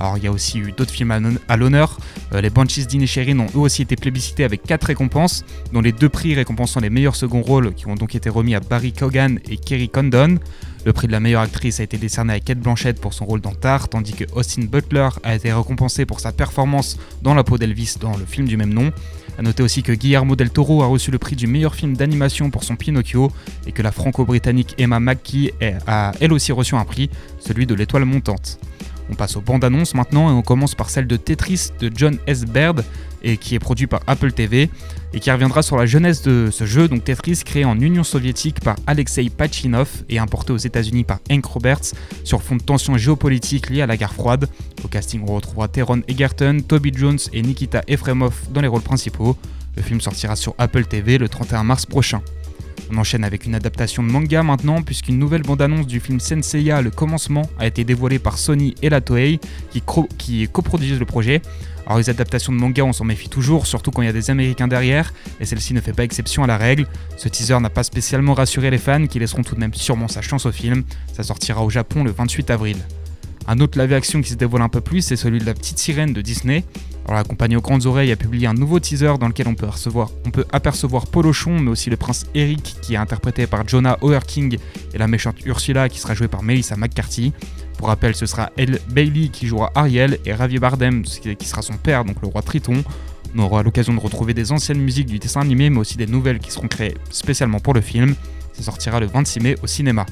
Alors 0.00 0.16
il 0.16 0.24
y 0.24 0.26
a 0.26 0.32
aussi 0.32 0.58
eu 0.58 0.72
d'autres 0.72 0.92
films 0.92 1.10
à 1.10 1.20
l'hon- 1.20 1.36
à 1.48 1.56
l'honneur. 1.58 1.98
Euh, 2.32 2.40
les 2.40 2.48
Banshees 2.50 2.86
d'Inisherin 2.86 3.38
ont 3.38 3.46
eux 3.54 3.58
aussi 3.60 3.82
été 3.82 3.96
plébiscités 3.96 4.44
avec 4.44 4.62
4 4.62 4.84
récompenses, 4.84 5.44
dont 5.72 5.82
les 5.82 5.92
deux 5.92 6.08
prix 6.08 6.34
récompensant 6.34 6.80
les 6.80 6.88
meilleurs 6.90 7.16
seconds 7.16 7.42
rôles 7.42 7.74
qui 7.74 7.86
ont 7.86 7.94
donc 7.94 8.14
été 8.14 8.30
remis 8.30 8.54
à 8.54 8.60
Barry 8.60 8.92
Cogan 8.94 9.38
et 9.48 9.56
Kerry 9.58 9.88
Condon. 9.90 10.38
Le 10.86 10.94
prix 10.94 11.06
de 11.06 11.12
la 11.12 11.20
meilleure 11.20 11.42
actrice 11.42 11.80
a 11.80 11.82
été 11.82 11.98
décerné 11.98 12.32
à 12.32 12.40
Kate 12.40 12.58
Blanchett 12.58 12.98
pour 12.98 13.12
son 13.12 13.26
rôle 13.26 13.42
dans 13.42 13.52
Tar, 13.54 13.90
tandis 13.90 14.14
que 14.14 14.24
Austin 14.34 14.62
Butler 14.64 15.10
a 15.22 15.34
été 15.34 15.52
récompensé 15.52 16.06
pour 16.06 16.20
sa 16.20 16.32
performance 16.32 16.96
dans 17.20 17.34
la 17.34 17.44
peau 17.44 17.58
d'Elvis 17.58 17.96
dans 18.00 18.16
le 18.16 18.24
film 18.24 18.48
du 18.48 18.56
même 18.56 18.72
nom. 18.72 18.90
A 19.38 19.42
noter 19.42 19.62
aussi 19.62 19.82
que 19.82 19.92
Guillermo 19.92 20.34
del 20.36 20.48
Toro 20.50 20.82
a 20.82 20.86
reçu 20.86 21.10
le 21.10 21.18
prix 21.18 21.36
du 21.36 21.46
meilleur 21.46 21.74
film 21.74 21.94
d'animation 21.96 22.48
pour 22.50 22.64
son 22.64 22.76
Pinocchio 22.76 23.30
et 23.66 23.72
que 23.72 23.82
la 23.82 23.92
franco-britannique 23.92 24.74
Emma 24.78 24.98
McKee 25.00 25.52
a 25.86 26.12
elle 26.20 26.32
aussi 26.32 26.52
reçu 26.52 26.74
un 26.74 26.84
prix, 26.86 27.10
celui 27.38 27.66
de 27.66 27.74
l'étoile 27.74 28.06
montante. 28.06 28.58
On 29.10 29.14
passe 29.14 29.36
aux 29.36 29.40
bandes 29.40 29.64
annonces 29.64 29.94
maintenant 29.94 30.30
et 30.30 30.32
on 30.32 30.42
commence 30.42 30.74
par 30.74 30.88
celle 30.88 31.06
de 31.06 31.16
Tetris 31.16 31.70
de 31.80 31.90
John 31.94 32.18
S. 32.26 32.44
Baird 32.44 32.84
et 33.22 33.36
qui 33.36 33.54
est 33.54 33.58
produit 33.58 33.86
par 33.86 34.00
Apple 34.06 34.32
TV 34.32 34.70
et 35.12 35.20
qui 35.20 35.30
reviendra 35.30 35.62
sur 35.62 35.76
la 35.76 35.86
jeunesse 35.86 36.22
de 36.22 36.48
ce 36.50 36.64
jeu, 36.64 36.88
donc 36.88 37.04
Tetris 37.04 37.42
créé 37.44 37.64
en 37.64 37.78
Union 37.78 38.04
soviétique 38.04 38.60
par 38.60 38.76
Alexei 38.86 39.28
Pachinov 39.28 40.04
et 40.08 40.18
importé 40.18 40.52
aux 40.52 40.58
États-Unis 40.58 41.04
par 41.04 41.18
Hank 41.30 41.44
Roberts 41.44 41.92
sur 42.24 42.42
fond 42.42 42.56
de 42.56 42.62
tensions 42.62 42.96
géopolitiques 42.96 43.68
liées 43.70 43.82
à 43.82 43.86
la 43.86 43.96
guerre 43.96 44.14
froide. 44.14 44.48
Au 44.84 44.88
casting, 44.88 45.22
on 45.26 45.34
retrouvera 45.34 45.68
Teron 45.68 46.02
Egerton, 46.08 46.60
Toby 46.66 46.92
Jones 46.94 47.18
et 47.32 47.42
Nikita 47.42 47.82
Efremov 47.88 48.34
dans 48.52 48.60
les 48.60 48.68
rôles 48.68 48.82
principaux. 48.82 49.36
Le 49.76 49.82
film 49.82 50.00
sortira 50.00 50.36
sur 50.36 50.54
Apple 50.58 50.84
TV 50.84 51.18
le 51.18 51.28
31 51.28 51.64
mars 51.64 51.86
prochain. 51.86 52.22
On 52.92 52.98
enchaîne 52.98 53.24
avec 53.24 53.46
une 53.46 53.54
adaptation 53.54 54.02
de 54.02 54.08
manga 54.08 54.42
maintenant, 54.42 54.82
puisqu'une 54.82 55.18
nouvelle 55.18 55.42
bande-annonce 55.42 55.86
du 55.86 56.00
film 56.00 56.20
Senseiya 56.20 56.82
Le 56.82 56.90
Commencement 56.90 57.48
a 57.58 57.66
été 57.66 57.84
dévoilée 57.84 58.18
par 58.18 58.38
Sony 58.38 58.74
et 58.82 58.88
la 58.88 59.00
qui, 59.00 59.82
qui 60.18 60.48
coproduisent 60.48 60.98
le 60.98 61.04
projet. 61.04 61.42
Alors 61.86 61.98
les 61.98 62.10
adaptations 62.10 62.52
de 62.52 62.58
manga, 62.58 62.84
on 62.84 62.92
s'en 62.92 63.04
méfie 63.04 63.28
toujours, 63.28 63.66
surtout 63.66 63.90
quand 63.90 64.02
il 64.02 64.06
y 64.06 64.08
a 64.08 64.12
des 64.12 64.30
Américains 64.30 64.68
derrière, 64.68 65.12
et 65.40 65.44
celle-ci 65.44 65.74
ne 65.74 65.80
fait 65.80 65.92
pas 65.92 66.04
exception 66.04 66.44
à 66.44 66.46
la 66.46 66.56
règle. 66.56 66.86
Ce 67.16 67.28
teaser 67.28 67.58
n'a 67.60 67.70
pas 67.70 67.82
spécialement 67.82 68.34
rassuré 68.34 68.70
les 68.70 68.78
fans, 68.78 69.06
qui 69.06 69.18
laisseront 69.18 69.42
tout 69.42 69.54
de 69.54 69.60
même 69.60 69.74
sûrement 69.74 70.08
sa 70.08 70.22
chance 70.22 70.46
au 70.46 70.52
film. 70.52 70.84
Ça 71.12 71.22
sortira 71.22 71.64
au 71.64 71.70
Japon 71.70 72.04
le 72.04 72.12
28 72.12 72.50
avril. 72.50 72.76
Un 73.46 73.58
autre 73.60 73.78
live-action 73.78 74.20
qui 74.20 74.30
se 74.30 74.34
dévoile 74.34 74.62
un 74.62 74.68
peu 74.68 74.80
plus, 74.80 75.00
c'est 75.02 75.16
celui 75.16 75.38
de 75.38 75.46
la 75.46 75.54
petite 75.54 75.78
sirène 75.78 76.12
de 76.12 76.20
Disney. 76.20 76.64
Alors 77.06 77.16
la 77.16 77.24
compagnie 77.24 77.56
aux 77.56 77.60
grandes 77.60 77.86
oreilles 77.86 78.12
a 78.12 78.16
publié 78.16 78.46
un 78.46 78.54
nouveau 78.54 78.78
teaser 78.78 79.14
dans 79.18 79.26
lequel 79.26 79.48
on 79.48 79.54
peut, 79.54 79.66
on 80.24 80.30
peut 80.30 80.44
apercevoir 80.52 81.06
Polochon, 81.06 81.58
mais 81.58 81.70
aussi 81.70 81.90
le 81.90 81.96
prince 81.96 82.26
Eric 82.34 82.76
qui 82.82 82.94
est 82.94 82.98
interprété 82.98 83.46
par 83.46 83.66
Jonah 83.66 83.98
O'Herking 84.02 84.58
et 84.94 84.98
la 84.98 85.08
méchante 85.08 85.44
Ursula 85.44 85.88
qui 85.88 85.98
sera 85.98 86.14
jouée 86.14 86.28
par 86.28 86.42
Melissa 86.42 86.76
McCarthy. 86.76 87.32
Pour 87.78 87.88
rappel, 87.88 88.14
ce 88.14 88.26
sera 88.26 88.50
Elle 88.56 88.78
Bailey 88.90 89.28
qui 89.28 89.46
jouera 89.46 89.72
Ariel 89.74 90.18
et 90.24 90.34
Ravi 90.34 90.58
Bardem 90.58 91.02
qui 91.02 91.48
sera 91.48 91.62
son 91.62 91.78
père, 91.78 92.04
donc 92.04 92.16
le 92.22 92.28
roi 92.28 92.42
Triton. 92.42 92.84
On 93.34 93.38
aura 93.40 93.62
l'occasion 93.62 93.94
de 93.94 94.00
retrouver 94.00 94.34
des 94.34 94.52
anciennes 94.52 94.80
musiques 94.80 95.06
du 95.06 95.18
dessin 95.18 95.40
animé, 95.40 95.70
mais 95.70 95.78
aussi 95.78 95.96
des 95.96 96.06
nouvelles 96.06 96.40
qui 96.40 96.50
seront 96.50 96.68
créées 96.68 96.96
spécialement 97.10 97.58
pour 97.58 97.74
le 97.74 97.80
film. 97.80 98.14
Ça 98.52 98.62
sortira 98.62 99.00
le 99.00 99.06
26 99.06 99.40
mai 99.40 99.56
au 99.62 99.66
cinéma. 99.66 100.04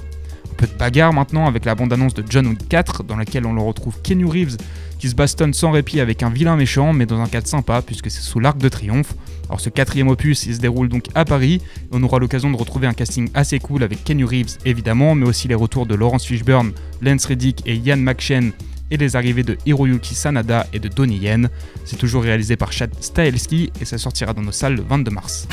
Un 0.51 0.55
peu 0.57 0.67
de 0.67 0.73
bagarre 0.79 1.13
maintenant 1.13 1.47
avec 1.47 1.65
la 1.65 1.75
bande-annonce 1.75 2.15
de 2.15 2.25
John 2.29 2.47
Wick 2.47 2.69
4, 2.69 3.05
dans 3.05 3.17
laquelle 3.17 3.47
on 3.47 3.65
retrouve 3.65 4.01
Keanu 4.03 4.27
Reeves 4.27 4.57
qui 4.99 5.09
se 5.09 5.15
bastonne 5.15 5.55
sans 5.55 5.71
répit 5.71 6.01
avec 6.01 6.23
un 6.23 6.31
vilain 6.31 6.57
méchant, 6.57 6.93
mais 6.93 7.07
dans 7.07 7.21
un 7.21 7.29
cadre 7.29 7.47
sympa, 7.47 7.83
puisque 7.83 8.11
c'est 8.11 8.21
sous 8.21 8.41
l'Arc 8.41 8.59
de 8.59 8.69
Triomphe. 8.69 9.15
Alors 9.49 9.61
ce 9.61 9.71
quatrième 9.71 10.09
opus, 10.09 10.47
il 10.47 10.55
se 10.55 10.61
déroule 10.61 10.89
donc 10.89 11.07
à 11.15 11.25
Paris, 11.25 11.63
et 11.77 11.89
on 11.93 12.03
aura 12.03 12.19
l'occasion 12.19 12.51
de 12.51 12.57
retrouver 12.57 12.87
un 12.87 12.93
casting 12.93 13.31
assez 13.35 13.59
cool 13.61 13.83
avec 13.83 14.05
Keanu 14.05 14.25
Reeves 14.25 14.59
évidemment, 14.65 15.15
mais 15.15 15.27
aussi 15.27 15.49
les 15.49 15.55
retours 15.55 15.87
de 15.87 15.95
Laurence 15.95 16.27
Fishburne, 16.27 16.73
Lance 17.01 17.27
Reddick 17.27 17.63
et 17.65 17.77
Ian 17.77 17.99
McShane, 17.99 18.53
et 18.91 18.97
les 18.97 19.17
arrivées 19.17 19.43
de 19.43 19.57
Hiroyuki 19.67 20.15
Sanada 20.15 20.67
et 20.73 20.79
de 20.79 20.89
Donnie 20.89 21.19
Yen. 21.19 21.49
C'est 21.85 21.99
toujours 21.99 22.23
réalisé 22.23 22.57
par 22.57 22.73
Chad 22.73 22.91
Stahelski, 23.01 23.71
et 23.81 23.85
ça 23.85 23.99
sortira 23.99 24.33
dans 24.33 24.43
nos 24.43 24.53
salles 24.53 24.77
le 24.77 24.83
22 24.83 25.11
mars. 25.11 25.47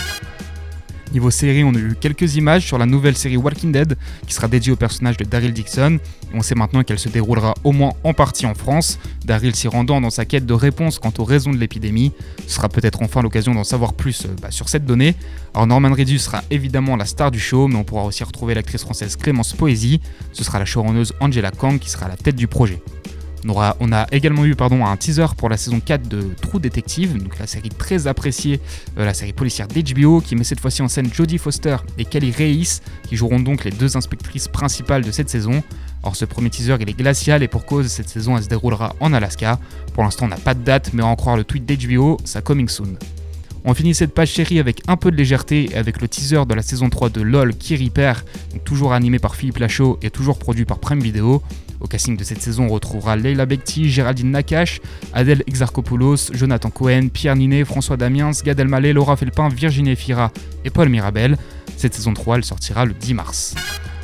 Niveau 1.14 1.32
série, 1.32 1.64
on 1.64 1.74
a 1.74 1.78
eu 1.78 1.96
quelques 2.00 2.36
images 2.36 2.66
sur 2.66 2.78
la 2.78 2.86
nouvelle 2.86 3.16
série 3.16 3.38
Walking 3.38 3.72
Dead 3.72 3.98
qui 4.28 4.34
sera 4.34 4.48
dédiée 4.48 4.74
au 4.74 4.76
personnage 4.76 5.18
de 5.18 5.24
Daryl 5.24 5.54
Dixon. 5.54 6.00
On 6.34 6.42
sait 6.42 6.56
maintenant 6.56 6.84
qu'elle 6.84 7.00
se 7.00 7.10
déroulera 7.10 7.54
au 7.64 7.72
moins 7.72 7.94
en 8.04 8.14
partie 8.14 8.46
en 8.46 8.54
France, 8.54 9.00
Daryl 9.24 9.56
s'y 9.56 9.68
rendant 9.68 10.02
dans 10.02 10.10
sa 10.10 10.26
quête 10.26 10.46
de 10.46 10.54
réponse 10.54 11.00
quant 11.00 11.14
aux 11.18 11.24
raisons 11.24 11.52
de 11.52 11.58
l'épidémie. 11.58 12.12
Ce 12.48 12.56
sera 12.56 12.70
peut-être 12.70 13.02
enfin 13.02 13.22
l'occasion 13.22 13.54
d'en 13.54 13.64
savoir 13.64 13.94
plus 13.94 14.26
euh, 14.26 14.30
bah, 14.42 14.52
sur 14.52 14.68
cette 14.68 14.86
donnée. 14.86 15.16
Alors 15.54 15.68
Norman 15.68 15.94
Reedus 15.94 16.20
sera 16.20 16.44
évidemment 16.52 16.96
la 16.96 17.06
star 17.06 17.32
du 17.32 17.40
show, 17.40 17.68
mais 17.68 17.76
on 17.76 17.84
pourra 17.84 18.04
aussi 18.04 18.24
retrouver 18.24 18.54
l'actrice 18.56 18.82
française 18.82 19.16
Clémence 19.16 19.54
Poésy. 19.54 20.02
Ce 20.34 20.44
sera 20.44 20.60
la 20.60 20.66
showrunneuse 20.66 21.14
Angela 21.20 21.52
Kang 21.52 21.80
qui 21.80 21.90
sera 21.90 22.08
à 22.08 22.10
la 22.10 22.18
tête 22.18 22.36
du 22.36 22.48
projet. 22.48 22.82
On, 23.48 23.92
a 23.92 24.08
également 24.12 24.46
eu 24.46 24.56
pardon, 24.56 24.86
un 24.86 24.98
teaser 24.98 25.28
pour 25.38 25.50
la 25.50 25.58
saison 25.58 25.80
4 25.80 26.08
de 26.08 26.30
True 26.42 26.60
Detective, 26.60 27.18
la 27.40 27.46
série 27.46 27.70
très 27.70 28.08
appréciée, 28.08 28.60
euh, 28.98 29.06
la 29.06 29.14
série 29.14 29.34
policière 29.34 29.68
d'HBO, 29.68 30.22
qui 30.22 30.36
met 30.36 30.44
cette 30.44 30.60
fois-ci 30.60 30.82
en 30.82 30.88
scène 30.88 31.14
Jodie 31.14 31.38
Foster 31.38 31.78
et 31.98 32.06
Kelly 32.06 32.32
Reis, 32.32 32.82
qui 33.08 33.16
joueront 33.16 33.40
donc 33.40 33.64
les 33.64 33.72
deux 33.72 33.98
inspectrices 33.98 34.48
principales 34.48 35.04
de 35.04 35.12
cette 35.12 35.30
saison. 35.30 35.62
Or 36.04 36.16
ce 36.16 36.26
premier 36.26 36.50
teaser 36.50 36.78
il 36.80 36.90
est 36.90 36.98
glacial 36.98 37.44
et 37.44 37.48
pour 37.48 37.66
cause 37.66 37.88
cette 37.88 38.10
saison 38.10 38.38
elle 38.38 38.44
se 38.44 38.50
déroulera 38.50 38.96
en 39.00 39.14
Alaska. 39.14 39.60
Pour 39.94 40.04
l'instant 40.04 40.26
on 40.26 40.30
n'a 40.30 40.38
pas 40.38 40.54
de 40.54 40.64
date 40.64 40.92
mais 40.94 41.04
à 41.04 41.08
en 41.08 41.16
croire 41.16 41.38
le 41.38 41.44
tweet 41.44 41.66
d'HBO, 41.66 42.18
ça 42.24 42.42
coming 42.42 42.68
soon. 42.68 42.98
On 43.68 43.74
finit 43.74 43.96
cette 43.96 44.14
page 44.14 44.30
chérie 44.30 44.60
avec 44.60 44.84
un 44.88 44.96
peu 44.96 45.10
de 45.10 45.16
légèreté 45.16 45.72
et 45.72 45.76
avec 45.76 46.00
le 46.00 46.08
teaser 46.08 46.46
de 46.48 46.54
la 46.54 46.62
saison 46.62 46.88
3 46.88 47.10
de 47.10 47.22
LOL 47.22 47.56
qui 47.56 47.76
donc 47.76 48.64
toujours 48.64 48.94
animé 48.94 49.18
par 49.18 49.36
Philippe 49.36 49.58
Lachaud 49.58 49.98
et 50.04 50.12
toujours 50.12 50.38
produit 50.38 50.66
par 50.66 50.78
Prime 50.78 51.00
Video. 51.00 51.42
Au 51.80 51.88
casting 51.88 52.16
de 52.16 52.24
cette 52.24 52.44
saison, 52.44 52.66
on 52.66 52.70
retrouvera 52.70 53.16
Leila 53.16 53.48
Bekti, 53.48 53.90
Géraldine 53.90 54.30
Nakache, 54.30 54.82
Adèle 55.14 55.44
Exarchopoulos, 55.48 56.32
Jonathan 56.32 56.70
Cohen, 56.70 57.08
Pierre 57.12 57.36
Ninet, 57.36 57.66
François 57.66 57.98
Damiens, 57.98 58.32
Gad 58.44 58.60
Elmaleh, 58.60 58.94
Laura 58.94 59.16
Felpin, 59.16 59.50
Virginie 59.50 59.96
Fira 59.96 60.32
et 60.64 60.70
Paul 60.70 60.90
Mirabel. 60.90 61.36
Cette 61.76 61.96
saison 61.96 62.14
3, 62.14 62.38
elle 62.38 62.46
sortira 62.46 62.86
le 62.86 62.94
10 62.94 63.16
mars. 63.16 63.56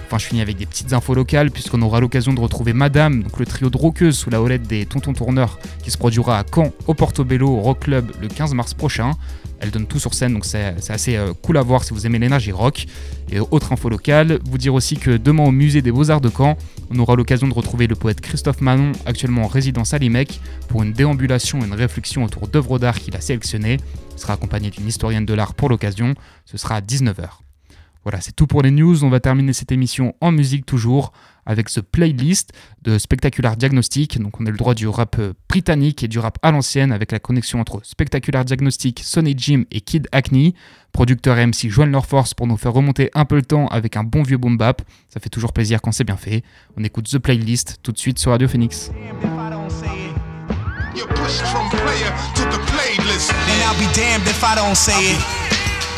Enfin, 0.07 0.17
je 0.17 0.25
finis 0.25 0.41
avec 0.41 0.57
des 0.57 0.65
petites 0.65 0.91
infos 0.91 1.13
locales, 1.13 1.51
puisqu'on 1.51 1.81
aura 1.83 2.01
l'occasion 2.01 2.33
de 2.33 2.39
retrouver 2.41 2.73
Madame, 2.73 3.23
le 3.39 3.45
trio 3.45 3.69
de 3.69 3.77
rockeuses 3.77 4.17
sous 4.17 4.29
la 4.29 4.41
houlette 4.41 4.63
des 4.63 4.85
Tontons 4.85 5.13
Tourneurs, 5.13 5.57
qui 5.83 5.91
se 5.91 5.97
produira 5.97 6.37
à 6.37 6.43
Caen, 6.43 6.73
au 6.87 6.93
Portobello, 6.93 7.47
au 7.47 7.61
Rock 7.61 7.81
Club, 7.81 8.11
le 8.19 8.27
15 8.27 8.53
mars 8.53 8.73
prochain. 8.73 9.11
Elle 9.61 9.69
donne 9.69 9.85
tout 9.85 9.99
sur 9.99 10.15
scène, 10.15 10.33
donc 10.33 10.43
c'est 10.43 10.73
assez 10.89 11.15
euh, 11.15 11.33
cool 11.43 11.57
à 11.57 11.61
voir 11.61 11.83
si 11.83 11.93
vous 11.93 12.05
aimez 12.07 12.17
l'énergie 12.17 12.51
rock. 12.51 12.87
Et 13.31 13.39
autre 13.39 13.71
info 13.71 13.89
locale, 13.89 14.39
vous 14.43 14.57
dire 14.57 14.73
aussi 14.73 14.97
que 14.97 15.11
demain 15.17 15.43
au 15.43 15.51
musée 15.51 15.83
des 15.83 15.91
Beaux-Arts 15.91 16.19
de 16.19 16.31
Caen, 16.35 16.57
on 16.89 16.97
aura 16.97 17.15
l'occasion 17.15 17.47
de 17.47 17.53
retrouver 17.53 17.85
le 17.85 17.95
poète 17.95 18.21
Christophe 18.21 18.59
Manon, 18.59 18.91
actuellement 19.05 19.43
en 19.43 19.47
résidence 19.47 19.93
à 19.93 19.99
Limec, 19.99 20.41
pour 20.67 20.81
une 20.81 20.93
déambulation 20.93 21.61
et 21.61 21.65
une 21.65 21.75
réflexion 21.75 22.23
autour 22.23 22.47
d'œuvres 22.47 22.79
d'art 22.79 22.99
qu'il 22.99 23.15
a 23.15 23.21
sélectionnées. 23.21 23.77
Il 24.15 24.19
sera 24.19 24.33
accompagné 24.33 24.71
d'une 24.71 24.87
historienne 24.87 25.25
de 25.25 25.33
l'art 25.33 25.53
pour 25.53 25.69
l'occasion. 25.69 26.15
Ce 26.45 26.57
sera 26.57 26.75
à 26.75 26.81
19h. 26.81 27.29
Voilà, 28.03 28.19
c'est 28.19 28.35
tout 28.35 28.47
pour 28.47 28.63
les 28.63 28.71
news. 28.71 29.03
On 29.03 29.09
va 29.09 29.19
terminer 29.19 29.53
cette 29.53 29.71
émission 29.71 30.15
en 30.21 30.31
musique 30.31 30.65
toujours 30.65 31.13
avec 31.45 31.69
ce 31.69 31.79
playlist 31.79 32.51
de 32.81 32.97
Spectacular 32.97 33.55
Diagnostic. 33.57 34.19
Donc 34.19 34.39
on 34.39 34.45
a 34.45 34.49
le 34.49 34.57
droit 34.57 34.73
du 34.73 34.87
rap 34.87 35.17
euh, 35.19 35.33
britannique 35.49 36.03
et 36.03 36.07
du 36.07 36.17
rap 36.19 36.39
à 36.41 36.51
l'ancienne 36.51 36.91
avec 36.91 37.11
la 37.11 37.19
connexion 37.19 37.59
entre 37.59 37.81
Spectacular 37.83 38.43
Diagnostic, 38.45 39.01
Sonny 39.03 39.35
Jim 39.37 39.63
et 39.71 39.81
Kid 39.81 40.07
Acne. 40.11 40.55
Producteurs 40.91 41.37
et 41.37 41.45
MC 41.45 41.69
joignent 41.69 41.91
leur 41.91 42.05
force 42.05 42.33
pour 42.33 42.47
nous 42.47 42.57
faire 42.57 42.73
remonter 42.73 43.11
un 43.13 43.25
peu 43.25 43.35
le 43.35 43.43
temps 43.43 43.67
avec 43.67 43.95
un 43.95 44.03
bon 44.03 44.23
vieux 44.23 44.37
boom 44.37 44.57
bap. 44.57 44.81
Ça 45.09 45.19
fait 45.19 45.29
toujours 45.29 45.53
plaisir 45.53 45.81
quand 45.81 45.91
c'est 45.91 46.03
bien 46.03 46.17
fait. 46.17 46.43
On 46.77 46.83
écoute 46.83 47.07
The 47.09 47.19
Playlist 47.19 47.79
tout 47.83 47.91
de 47.91 47.97
suite 47.97 48.19
sur 48.19 48.31
Radio 48.31 48.47
Phoenix. 48.47 48.91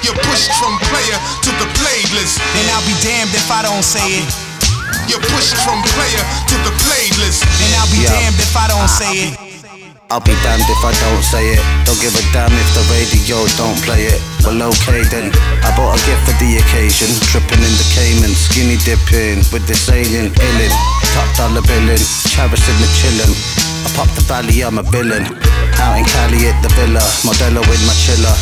You're 0.04 0.20
pushed 0.20 0.52
from 0.60 0.76
player 0.92 1.18
to 1.48 1.52
the 1.64 1.68
playlist. 1.80 2.36
And 2.60 2.66
I'll 2.76 2.84
be 2.84 2.96
damned 3.00 3.32
if 3.32 3.48
I 3.48 3.64
don't 3.64 3.88
say 3.88 4.04
it. 4.20 4.28
You're 5.08 5.24
pushed 5.32 5.56
from 5.64 5.80
player 5.96 6.24
to 6.52 6.56
the 6.68 6.74
playlist. 6.84 7.48
And 7.64 7.72
I'll 7.80 7.88
be 7.88 8.04
damned 8.04 8.36
if 8.36 8.52
I 8.52 8.68
don't 8.68 8.92
say 8.92 9.32
it. 9.32 9.54
I'll 10.12 10.20
be 10.20 10.36
damned 10.44 10.68
if 10.68 10.84
I 10.84 10.92
don't 10.92 11.24
say 11.24 11.56
it. 11.56 11.64
Don't 11.88 11.96
give 12.04 12.12
a 12.20 12.24
damn 12.36 12.52
if 12.52 12.70
the 12.76 12.84
radio 12.92 13.48
don't 13.56 13.80
play 13.88 14.12
it. 14.12 14.20
Well, 14.44 14.76
okay 14.76 15.08
then. 15.08 15.32
I 15.64 15.72
bought 15.80 15.96
a 15.96 16.00
gift 16.04 16.28
for 16.28 16.36
the 16.36 16.60
occasion. 16.60 17.08
Tripping 17.32 17.64
in 17.64 17.74
the 17.80 17.88
Cayman, 17.96 18.36
skinny 18.36 18.76
dipping 18.84 19.40
with 19.56 19.64
this 19.72 19.88
alien 19.88 20.36
illin. 20.36 20.74
Top 21.16 21.32
dollar 21.40 21.64
billing, 21.64 22.04
cherishing 22.28 22.80
the 22.84 22.90
chillin'. 23.00 23.32
I 23.88 23.90
pop 23.96 24.12
the 24.20 24.24
valley, 24.28 24.68
I'm 24.68 24.78
a 24.78 24.84
villain. 24.84 25.24
Out 25.80 25.96
in 25.96 26.06
Cali 26.12 26.44
at 26.52 26.60
the 26.60 26.70
villa, 26.76 27.02
Modelo 27.24 27.64
with 27.72 27.82
my 27.88 27.96
chiller. 28.04 28.36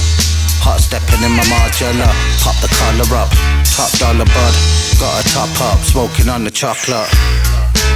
Hot 0.61 0.77
stepping 0.77 1.25
in 1.25 1.33
my 1.33 1.41
Margiela, 1.49 2.05
pop 2.37 2.53
the 2.61 2.69
collar 2.77 3.09
up, 3.17 3.33
top 3.73 3.89
dollar 3.97 4.29
bud, 4.29 4.55
got 5.01 5.17
a 5.17 5.23
top 5.33 5.49
up, 5.57 5.81
smoking 5.81 6.29
on 6.29 6.45
the 6.45 6.53
chocolate. 6.53 7.09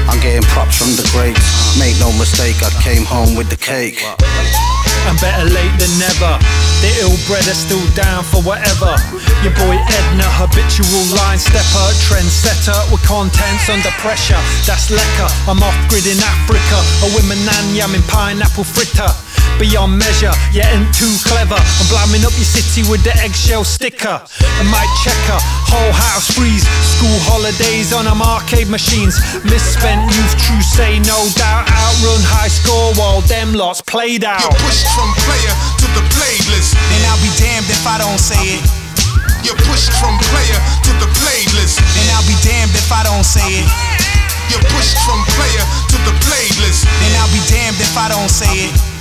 I'm 0.09 0.17
getting 0.17 0.41
props 0.49 0.81
from 0.81 0.97
the 0.97 1.05
greats, 1.13 1.45
make 1.77 1.93
no 2.01 2.09
mistake, 2.17 2.57
I 2.65 2.73
came 2.81 3.05
home 3.05 3.37
with 3.37 3.53
the 3.53 3.57
cake. 3.61 4.01
And 5.05 5.13
better 5.21 5.45
late 5.45 5.77
than 5.77 5.93
never. 6.01 6.41
The 6.81 6.89
ill 7.05 7.13
bred 7.29 7.45
are 7.45 7.53
still 7.53 7.85
down 7.93 8.25
for 8.25 8.41
whatever. 8.41 8.97
Your 9.45 9.53
boy 9.53 9.77
Edna, 9.77 10.25
habitual 10.33 11.05
line 11.13 11.37
stepper, 11.37 11.87
trendsetter 12.09 12.77
with 12.89 13.05
contents 13.05 13.69
under 13.69 13.93
pressure. 14.01 14.41
That's 14.65 14.89
lekker. 14.89 15.29
I'm 15.45 15.61
off 15.61 15.77
grid 15.93 16.09
in 16.09 16.17
Africa. 16.17 16.77
A 17.05 17.07
women 17.13 17.37
nan 17.45 17.93
in 17.93 18.01
pineapple 18.09 18.65
fritter 18.65 19.13
beyond 19.57 19.97
measure. 19.97 20.33
You 20.51 20.63
ain't 20.63 20.91
too 20.95 21.11
clever. 21.23 21.57
I'm 21.57 21.87
blaming 21.87 22.23
up 22.27 22.35
your 22.35 22.47
city 22.47 22.83
with 22.89 23.03
the 23.03 23.13
eggshell 23.19 23.63
sticker. 23.63 24.21
And 24.59 24.67
my 24.69 24.83
checker, 25.03 25.39
whole 25.67 25.93
house 25.93 26.31
freeze. 26.31 26.63
School 26.97 27.19
holidays 27.27 27.93
on 27.93 28.05
them 28.05 28.21
arcade 28.21 28.67
machines. 28.67 29.19
Misspent 29.43 30.01
youth, 30.11 30.33
true 30.39 30.63
say 30.63 30.99
no 31.03 31.19
doubt. 31.35 31.67
Outrun 31.67 32.21
high 32.23 32.51
score 32.51 32.93
while 32.95 33.21
them 33.27 33.53
lots 33.53 33.81
played 33.81 34.23
out. 34.23 34.41
You're 34.41 34.61
pushed 34.63 34.87
from 34.95 35.09
player 35.23 35.53
to 35.83 35.87
the 35.95 36.03
playlist. 36.15 36.75
And 36.75 37.01
I'll 37.11 37.21
be 37.23 37.31
damned 37.39 37.67
if 37.71 37.83
I 37.87 37.97
don't 37.99 38.19
say 38.19 38.59
it. 38.59 38.63
You're 39.45 39.59
pushed 39.69 39.93
from 40.01 40.17
player 40.33 40.59
to 40.89 40.91
the 40.97 41.09
playlist. 41.21 41.77
And 41.79 42.05
I'll 42.15 42.25
be 42.25 42.37
damned 42.41 42.73
if 42.73 42.89
I 42.91 43.03
don't 43.05 43.25
say 43.25 43.45
it. 43.61 43.67
You're 44.49 44.65
pushed 44.73 44.97
from 45.05 45.21
player 45.37 45.63
to 45.93 45.97
the 46.05 46.15
playlist. 46.25 46.85
And 47.05 47.11
I'll 47.21 47.33
be 47.33 47.41
damned 47.49 47.77
if 47.77 47.97
I 47.97 48.09
don't 48.09 48.29
say 48.29 48.69
it. 48.69 48.94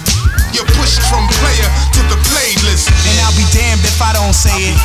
You're 0.54 0.70
pushed 0.78 1.02
from 1.10 1.26
player 1.42 1.68
to 1.98 2.00
the 2.06 2.18
playlist. 2.30 2.86
And 2.86 3.16
I'll 3.26 3.34
be 3.34 3.42
damned 3.50 3.82
if 3.82 3.98
I 3.98 4.14
don't 4.14 4.32
say 4.32 4.54
it. 4.54 4.78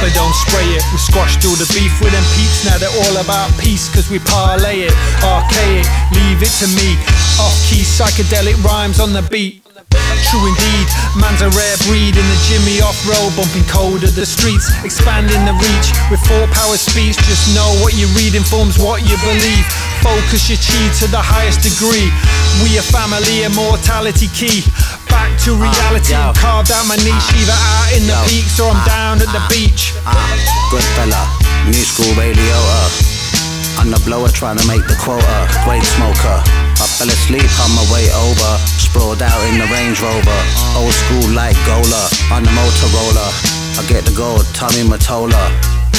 But 0.00 0.12
don't 0.16 0.34
spray 0.48 0.64
it, 0.72 0.82
we 0.92 0.98
squashed 0.98 1.44
all 1.44 1.56
the 1.56 1.68
beef 1.72 1.92
with 2.00 2.12
them 2.12 2.24
peeps. 2.34 2.64
Now 2.64 2.78
they're 2.78 2.96
all 3.04 3.16
about 3.20 3.52
peace, 3.60 3.92
cause 3.92 4.10
we 4.10 4.18
parlay 4.18 4.88
it. 4.88 4.94
Archaic, 5.22 5.84
leave 6.16 6.40
it 6.40 6.52
to 6.64 6.68
me. 6.80 6.96
Off 7.40 7.54
key 7.68 7.84
psychedelic 7.84 8.62
rhymes 8.64 9.00
on 9.00 9.12
the 9.12 9.22
beat. 9.22 9.63
True 10.30 10.44
indeed, 10.48 10.86
man's 11.14 11.42
a 11.42 11.50
rare 11.54 11.78
breed 11.86 12.16
in 12.16 12.26
the 12.26 12.38
Jimmy 12.48 12.80
off 12.80 12.98
road, 13.06 13.30
bumping 13.36 13.66
cold 13.70 14.02
at 14.02 14.14
the 14.18 14.26
streets, 14.26 14.72
expanding 14.82 15.42
the 15.46 15.54
reach 15.54 15.88
with 16.10 16.20
four 16.26 16.46
power 16.50 16.76
speech. 16.76 17.14
Just 17.28 17.54
know 17.54 17.68
what 17.84 17.94
you 17.94 18.06
read 18.18 18.34
informs 18.34 18.78
what 18.78 19.06
you 19.06 19.16
believe. 19.22 19.64
Focus 20.02 20.50
your 20.50 20.60
chi 20.60 20.80
to 21.00 21.06
the 21.08 21.20
highest 21.20 21.64
degree. 21.64 22.12
We 22.62 22.76
a 22.76 22.84
family, 22.84 23.44
immortality 23.46 24.28
key. 24.34 24.66
Back 25.08 25.32
to 25.46 25.56
reality, 25.56 26.12
yo. 26.12 26.34
carved 26.36 26.70
out 26.74 26.84
my 26.84 26.96
niche, 27.00 27.30
either 27.38 27.54
out 27.54 27.90
in 27.96 28.04
the 28.04 28.16
Yo. 28.18 28.28
peaks 28.28 28.60
or 28.60 28.74
I'm 28.74 28.82
down 28.84 29.22
at 29.22 29.30
the 29.32 29.42
beach. 29.48 29.94
Ah, 30.04 30.14
good 30.70 30.84
fella, 30.98 31.22
new 31.70 31.84
school 31.84 32.12
radio. 32.18 32.56
Uh. 32.68 33.14
On 33.80 33.90
the 33.90 34.00
blower 34.06 34.28
trying 34.28 34.56
to 34.56 34.66
make 34.66 34.86
the 34.86 34.96
quota. 35.00 35.48
Great 35.64 35.82
smoker. 35.82 36.63
I 36.94 36.96
fell 37.02 37.10
asleep 37.10 37.50
on 37.58 37.74
my 37.74 37.82
way 37.90 38.06
over. 38.14 38.50
Sprawled 38.78 39.18
out 39.18 39.42
in 39.50 39.58
the 39.58 39.66
Range 39.66 39.98
Rover. 39.98 40.40
Old 40.78 40.94
school 40.94 41.26
like 41.34 41.58
Gola 41.66 42.06
on 42.30 42.46
the 42.46 42.54
Motorola. 42.54 43.34
I 43.74 43.82
get 43.90 44.06
the 44.06 44.14
gold, 44.14 44.46
Tommy 44.54 44.86
Mottola. 44.86 45.42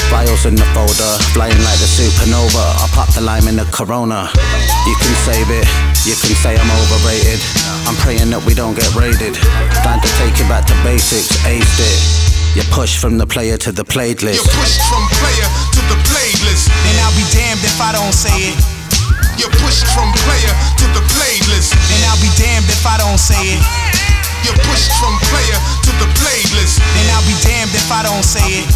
Files 0.07 0.47
in 0.47 0.55
the 0.55 0.63
folder, 0.71 1.11
flying 1.35 1.59
like 1.67 1.79
the 1.83 1.89
supernova. 1.91 2.63
I 2.79 2.87
pop 2.95 3.11
the 3.11 3.19
lime 3.19 3.51
in 3.51 3.59
the 3.59 3.67
Corona. 3.75 4.31
You 4.87 4.95
can 5.03 5.11
save 5.27 5.51
it, 5.51 5.67
you 6.07 6.15
can 6.15 6.31
say 6.39 6.55
I'm 6.55 6.71
overrated. 6.87 7.43
I'm 7.91 7.99
praying 7.99 8.31
that 8.31 8.39
we 8.47 8.55
don't 8.55 8.79
get 8.79 8.87
raided. 8.95 9.35
Time 9.83 9.99
to 9.99 10.09
take 10.15 10.39
it 10.39 10.47
back 10.47 10.63
to 10.71 10.75
basics, 10.87 11.27
aced 11.43 11.75
it. 11.75 11.99
You 12.55 12.63
push 12.71 12.95
from 12.95 13.17
the 13.17 13.27
player 13.27 13.57
to 13.67 13.73
the 13.73 13.83
playlist. 13.83 14.39
You're 14.39 14.55
pushed 14.63 14.79
from 14.87 15.03
player 15.19 15.49
to 15.75 15.81
the 15.91 15.99
playlist. 16.07 16.71
And 16.71 16.95
I'll 17.03 17.11
be 17.19 17.27
damned 17.35 17.67
if 17.67 17.83
I 17.83 17.91
don't 17.91 18.15
say 18.15 18.55
it. 18.55 18.74
You're 19.37 19.51
pushed 19.59 19.85
from 19.91 20.11
player 20.23 20.53
to 20.79 20.85
the 20.95 21.03
playlist. 21.11 21.75
And 21.91 22.01
I'll 22.07 22.21
be 22.23 22.31
damned 22.39 22.67
if 22.71 22.85
I 22.87 22.97
don't 22.97 23.19
say 23.19 23.39
it. 23.43 23.61
You're 24.43 24.57
pushed 24.63 24.91
from 24.99 25.13
player 25.27 25.59
to 25.83 25.91
the 25.99 26.07
playlist. 26.19 26.79
And 26.79 27.07
I'll 27.11 27.25
be 27.27 27.35
damned 27.43 27.73
if 27.75 27.91
I 27.91 28.03
don't 28.03 28.23
say 28.23 28.63
it. 28.63 28.67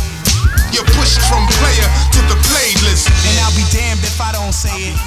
You're 0.73 0.89
pushed 0.97 1.21
from 1.29 1.47
player 1.59 1.87
to 2.11 2.19
the 2.27 2.37
playlist. 2.49 3.07
And 3.07 3.35
I'll 3.39 3.55
be 3.55 3.63
damned 3.71 4.03
if 4.03 4.19
I 4.19 4.31
don't 4.33 4.53
say 4.53 4.91
it. 4.91 4.97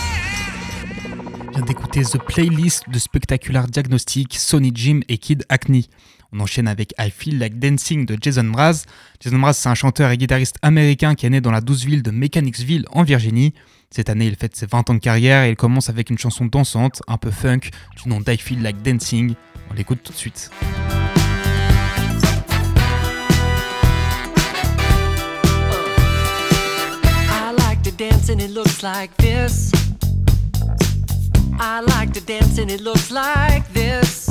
Vient 1.53 1.67
d'écouter 1.67 2.03
The 2.03 2.19
Playlist 2.19 2.89
de 2.89 2.99
Spectacular 2.99 3.67
Diagnostic, 3.67 4.35
Sonny 4.39 4.73
Jim 4.75 5.01
et 5.11 5.19
Kid 5.19 5.45
Acne. 5.51 5.87
On 6.33 6.41
enchaîne 6.41 6.67
avec 6.67 6.95
I 6.99 7.11
Feel 7.11 7.39
Like 7.39 7.59
Dancing 7.59 8.07
de 8.07 8.17
Jason 8.19 8.45
Mraz. 8.45 8.85
Jason 9.21 9.37
Mraz, 9.37 9.53
c'est 9.55 9.69
un 9.69 9.75
chanteur 9.75 10.11
et 10.11 10.17
guitariste 10.17 10.57
américain 10.63 11.15
qui 11.15 11.27
est 11.27 11.31
né 11.31 11.43
dans 11.43 11.51
la 11.51 11.61
douce 11.61 11.85
ville 11.85 12.03
de 12.03 12.11
Mechanicsville 12.11 12.87
en 12.91 13.03
Virginie. 13.03 13.53
Cette 13.95 14.09
année, 14.09 14.27
il 14.27 14.37
fête 14.37 14.57
ses 14.57 14.65
20 14.65 14.89
ans 14.89 14.95
de 14.95 15.01
carrière 15.01 15.45
et 15.45 15.51
il 15.51 15.57
commence 15.57 15.91
avec 15.91 16.09
une 16.09 16.17
chanson 16.17 16.47
dansante, 16.47 17.03
un 17.09 17.19
peu 17.19 17.31
funk, 17.31 17.69
du 18.03 18.09
nom 18.09 18.21
d'I 18.21 18.39
Feel 18.39 18.63
Like 18.63 18.81
Dancing. 18.81 19.35
On 19.71 19.75
l'écoute 19.75 20.03
tout 20.03 20.15
de 20.15 20.17
suite. 20.17 20.51
I 27.35 27.77
to 27.83 27.91
dance 27.91 28.31
and 28.31 28.41
it 28.41 28.51
looks 28.55 28.83
like 28.83 29.15
this. 29.19 29.71
I 31.61 31.81
like 31.81 32.15
to 32.15 32.21
dance 32.21 32.59
and 32.59 32.71
it 32.71 32.81
looks 32.81 33.11
like 33.11 33.71
this. 33.75 34.31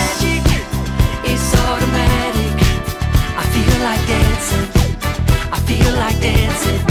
dancing. 6.21 6.90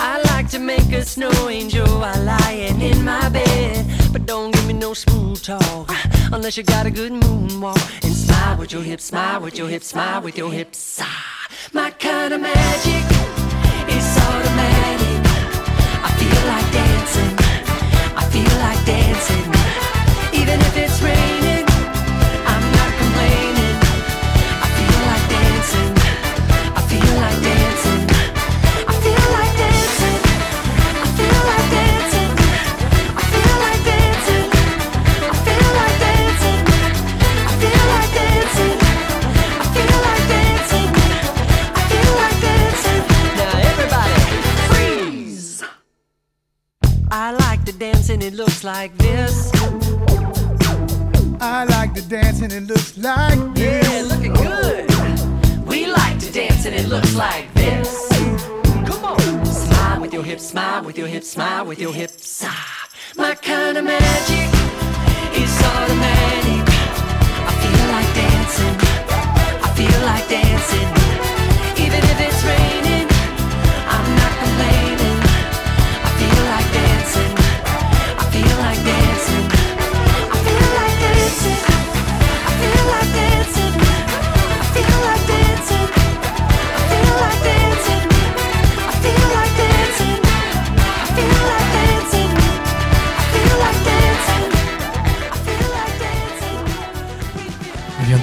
I 0.00 0.22
like 0.32 0.48
to 0.50 0.60
make 0.60 0.92
a 0.92 1.04
snow 1.04 1.48
angel 1.48 1.86
while 1.86 2.22
lying 2.22 2.80
in 2.80 3.04
my 3.04 3.28
bed. 3.28 3.84
But 4.12 4.26
don't 4.26 4.52
give 4.54 4.66
me 4.66 4.72
no 4.72 4.94
smooth 4.94 5.42
talk 5.42 5.90
unless 6.32 6.56
you 6.56 6.62
got 6.62 6.86
a 6.86 6.90
good 6.90 7.12
moonwalk. 7.12 8.04
And 8.04 8.14
smile 8.14 8.56
with 8.58 8.72
your 8.72 8.82
hips, 8.82 9.04
smile 9.04 9.40
with 9.40 9.58
your 9.58 9.68
hips, 9.68 9.88
smile 9.88 10.22
with 10.22 10.38
your 10.38 10.52
hips. 10.52 11.00
Ah, 11.02 11.48
my 11.72 11.90
kind 11.90 12.32
of 12.32 12.40
magic 12.40 13.04
is 13.96 14.08
automatic. 14.26 15.20
I 16.06 16.10
feel 16.20 16.42
like 16.52 16.68
dancing. 16.80 17.34
I 18.16 18.24
feel 18.34 18.54
like 18.66 18.80
dancing. 18.86 19.46
Even 20.40 20.60
if 20.60 20.76
it's 20.76 21.02
raining, 21.02 21.37
dance 47.78 48.08
and 48.08 48.24
it 48.24 48.34
looks 48.34 48.64
like 48.64 48.96
this. 48.98 49.52
I 51.40 51.64
like 51.64 51.94
to 51.94 52.02
dance 52.02 52.40
and 52.42 52.52
it 52.52 52.64
looks 52.64 52.98
like 52.98 53.54
this. 53.54 53.86
Yeah, 53.88 54.02
looking 54.02 54.32
good. 54.32 55.66
We 55.66 55.86
like 55.86 56.18
to 56.18 56.32
dance 56.32 56.66
and 56.66 56.74
it 56.74 56.88
looks 56.88 57.14
like 57.14 57.52
this. 57.54 58.08
Come 58.84 59.04
on. 59.04 59.46
Smile 59.46 60.00
with 60.00 60.12
your 60.12 60.24
hips, 60.24 60.48
smile 60.48 60.82
with 60.82 60.98
your 60.98 61.06
hips, 61.06 61.28
smile 61.28 61.64
with 61.66 61.78
your 61.78 61.92
hips. 61.92 62.42
Ah, 62.44 62.88
my 63.16 63.34
kind 63.36 63.78
of 63.78 63.84
magic 63.84 64.48
is 65.38 65.62
automatic. 65.62 66.64
I 67.46 67.52
feel 67.62 67.86
like 67.94 68.10
dancing. 68.14 68.76
I 69.62 69.68
feel 69.76 70.00
like 70.04 70.28
dancing. 70.28 70.97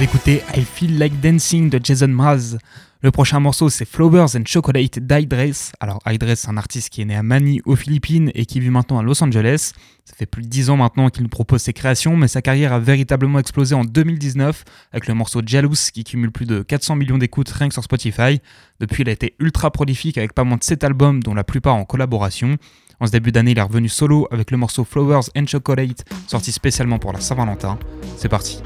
D'écouter 0.06 0.44
I 0.56 0.64
Feel 0.64 1.00
Like 1.00 1.20
Dancing 1.20 1.68
de 1.68 1.80
Jason 1.84 2.10
Mraz. 2.10 2.60
Le 3.02 3.10
prochain 3.10 3.40
morceau 3.40 3.70
c'est 3.70 3.86
Flowers 3.86 4.38
and 4.38 4.44
Chocolate 4.46 5.00
d'Idress. 5.00 5.72
Alors 5.80 6.00
Idress 6.06 6.42
c'est 6.42 6.50
un 6.50 6.58
artiste 6.58 6.90
qui 6.90 7.02
est 7.02 7.06
né 7.06 7.16
à 7.16 7.24
Manille 7.24 7.60
aux 7.66 7.76
Philippines 7.76 8.30
et 8.36 8.46
qui 8.46 8.60
vit 8.60 8.70
maintenant 8.70 9.00
à 9.00 9.02
Los 9.02 9.24
Angeles. 9.24 9.72
Ça 10.04 10.14
fait 10.16 10.28
plus 10.28 10.44
de 10.44 10.48
10 10.48 10.70
ans 10.70 10.78
maintenant 10.78 11.10
qu'il 11.10 11.24
nous 11.24 11.30
propose 11.30 11.64
ses 11.64 11.74
créations, 11.74 12.16
mais 12.18 12.28
sa 12.28 12.44
carrière 12.44 12.72
a 12.72 12.78
véritablement 12.78 13.40
explosé 13.40 13.74
en 13.74 13.84
2019 13.84 14.64
avec 14.92 15.08
le 15.08 15.16
morceau 15.16 15.42
Jealous 15.44 15.90
qui 15.92 16.04
cumule 16.04 16.32
plus 16.32 16.46
de 16.46 16.62
400 16.62 16.98
millions 16.98 17.18
d'écoutes 17.18 17.50
rien 17.50 17.70
que 17.70 17.74
sur 17.74 17.84
Spotify. 17.84 18.42
Depuis 18.80 19.02
il 19.02 19.10
a 19.10 19.12
été 19.12 19.34
ultra 19.40 19.72
prolifique 19.72 20.20
avec 20.20 20.34
pas 20.34 20.44
moins 20.44 20.58
de 20.58 20.64
7 20.64 20.84
albums 20.84 21.24
dont 21.24 21.34
la 21.34 21.44
plupart 21.44 21.74
en 21.74 21.86
collaboration. 21.86 22.58
En 23.00 23.08
ce 23.08 23.12
début 23.12 23.32
d'année, 23.32 23.52
il 23.52 23.58
est 23.58 23.62
revenu 23.62 23.90
solo 23.90 24.28
avec 24.30 24.52
le 24.52 24.58
morceau 24.58 24.84
Flowers 24.84 25.30
and 25.36 25.48
Chocolate, 25.48 26.06
sorti 26.28 26.52
spécialement 26.52 27.00
pour 27.00 27.12
la 27.12 27.20
Saint-Valentin. 27.20 27.78
C'est 28.18 28.30
parti. 28.30 28.62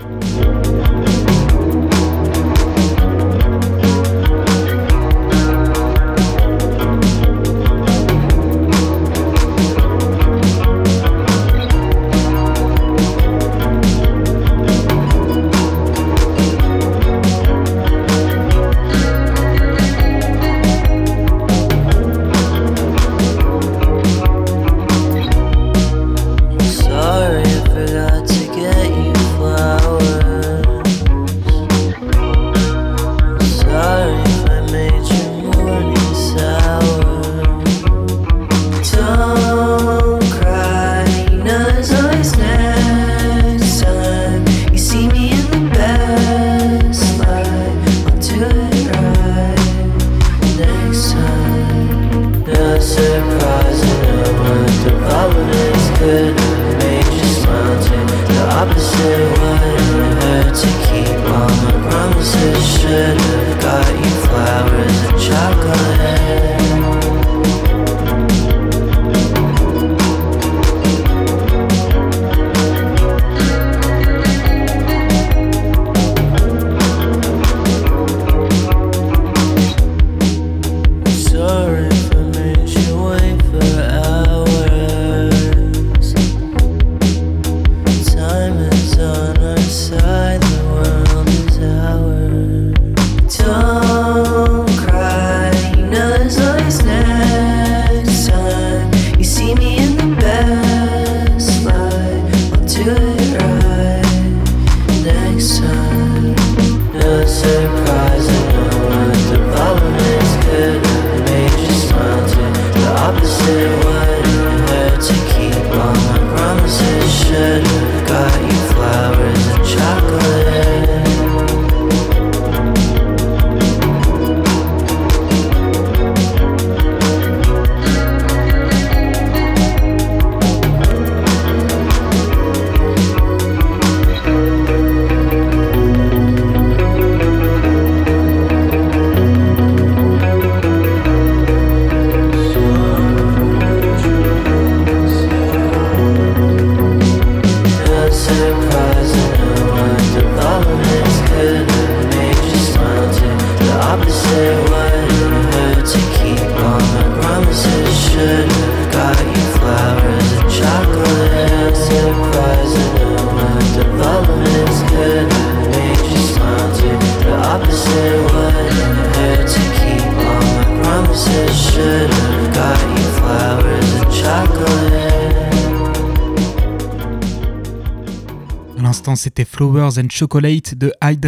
C'était 179.19 179.45
Flowers 179.45 179.99
and 179.99 180.09
Chocolate 180.09 180.75
de 180.75 180.93
High. 181.03 181.19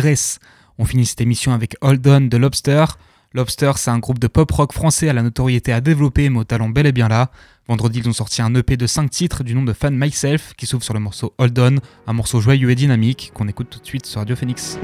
On 0.77 0.85
finit 0.85 1.05
cette 1.05 1.19
émission 1.19 1.51
avec 1.51 1.75
Hold 1.81 2.07
On 2.07 2.21
de 2.21 2.37
Lobster. 2.37 2.85
Lobster, 3.33 3.73
c'est 3.75 3.91
un 3.91 3.99
groupe 3.99 4.17
de 4.17 4.27
pop 4.27 4.49
rock 4.49 4.71
français 4.71 5.09
à 5.09 5.13
la 5.13 5.21
notoriété 5.21 5.73
à 5.73 5.81
développer, 5.81 6.29
mais 6.29 6.39
au 6.39 6.43
talent 6.45 6.69
bel 6.69 6.85
et 6.85 6.91
bien 6.93 7.09
là. 7.09 7.31
Vendredi, 7.67 7.99
ils 7.99 8.07
ont 8.07 8.13
sorti 8.13 8.41
un 8.41 8.55
EP 8.55 8.77
de 8.77 8.87
5 8.87 9.09
titres 9.09 9.43
du 9.43 9.55
nom 9.55 9.63
de 9.63 9.73
Fan 9.73 9.95
Myself 9.95 10.53
qui 10.55 10.65
s'ouvre 10.65 10.83
sur 10.83 10.93
le 10.93 11.01
morceau 11.01 11.33
Hold 11.37 11.59
On, 11.59 11.75
un 12.07 12.13
morceau 12.13 12.39
joyeux 12.39 12.69
et 12.69 12.75
dynamique 12.75 13.31
qu'on 13.33 13.49
écoute 13.49 13.67
tout 13.69 13.79
de 13.79 13.85
suite 13.85 14.05
sur 14.05 14.19
Radio 14.19 14.35
Phoenix. 14.37 14.79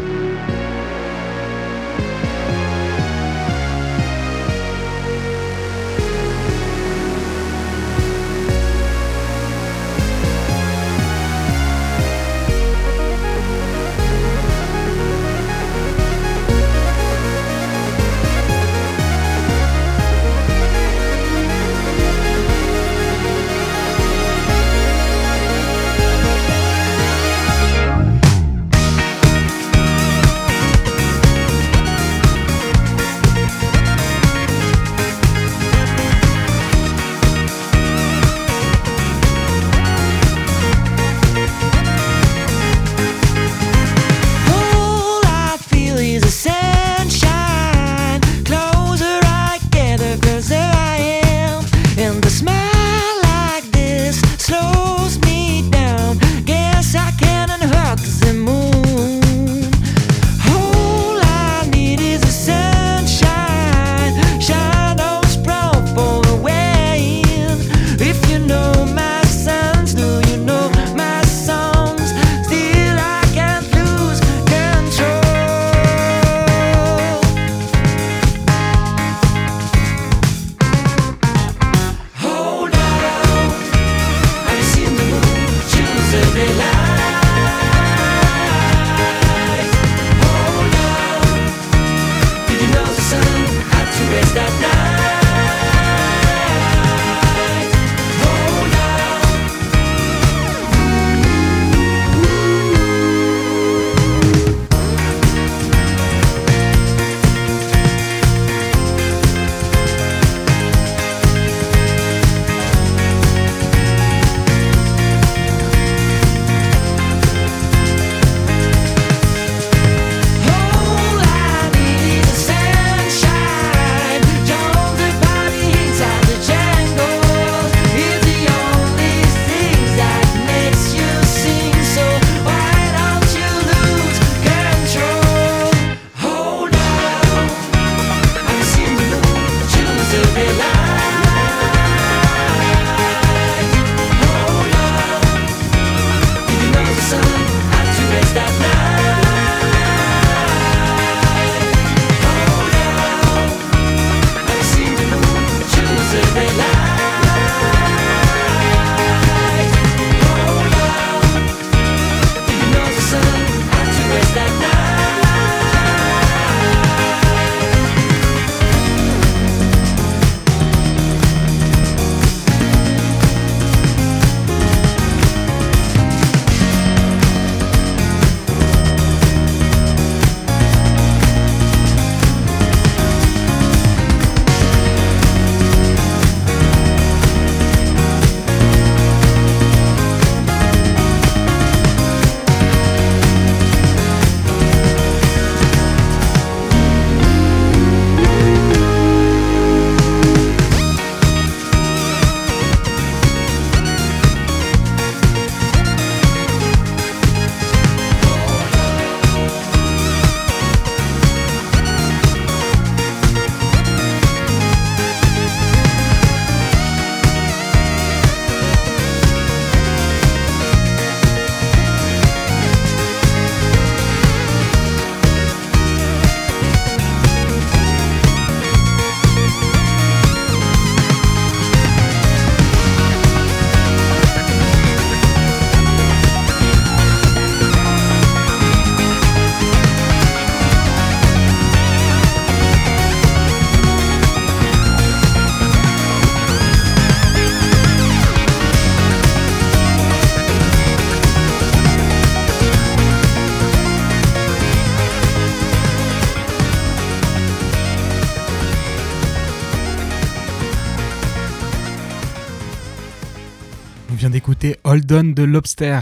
Hold 264.98 265.36
de 265.36 265.44
Lobster. 265.44 266.00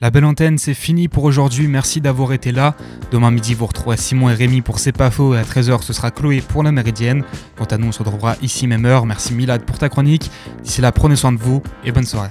La 0.00 0.10
belle 0.10 0.24
antenne, 0.24 0.56
c'est 0.56 0.72
fini 0.72 1.08
pour 1.08 1.24
aujourd'hui. 1.24 1.68
Merci 1.68 2.00
d'avoir 2.00 2.32
été 2.32 2.50
là. 2.50 2.74
Demain 3.10 3.30
midi, 3.30 3.52
vous 3.52 3.66
retrouverez 3.66 3.98
Simon 3.98 4.30
et 4.30 4.34
Rémi 4.34 4.62
pour 4.62 4.78
C'est 4.78 4.92
pas 4.92 5.10
faux. 5.10 5.34
Et 5.34 5.38
à 5.38 5.42
13h, 5.42 5.82
ce 5.82 5.92
sera 5.92 6.10
Chloé 6.10 6.40
pour 6.40 6.62
la 6.62 6.72
Méridienne. 6.72 7.24
Quant 7.56 7.66
à 7.66 7.76
nous, 7.76 7.88
on 7.88 7.92
se 7.92 7.98
retrouvera 7.98 8.36
ici 8.40 8.66
même 8.66 8.86
heure. 8.86 9.04
Merci 9.04 9.34
Milad 9.34 9.62
pour 9.64 9.76
ta 9.76 9.90
chronique. 9.90 10.30
D'ici 10.62 10.80
là, 10.80 10.92
prenez 10.92 11.16
soin 11.16 11.32
de 11.32 11.38
vous 11.38 11.62
et 11.84 11.92
bonne 11.92 12.06
soirée. 12.06 12.30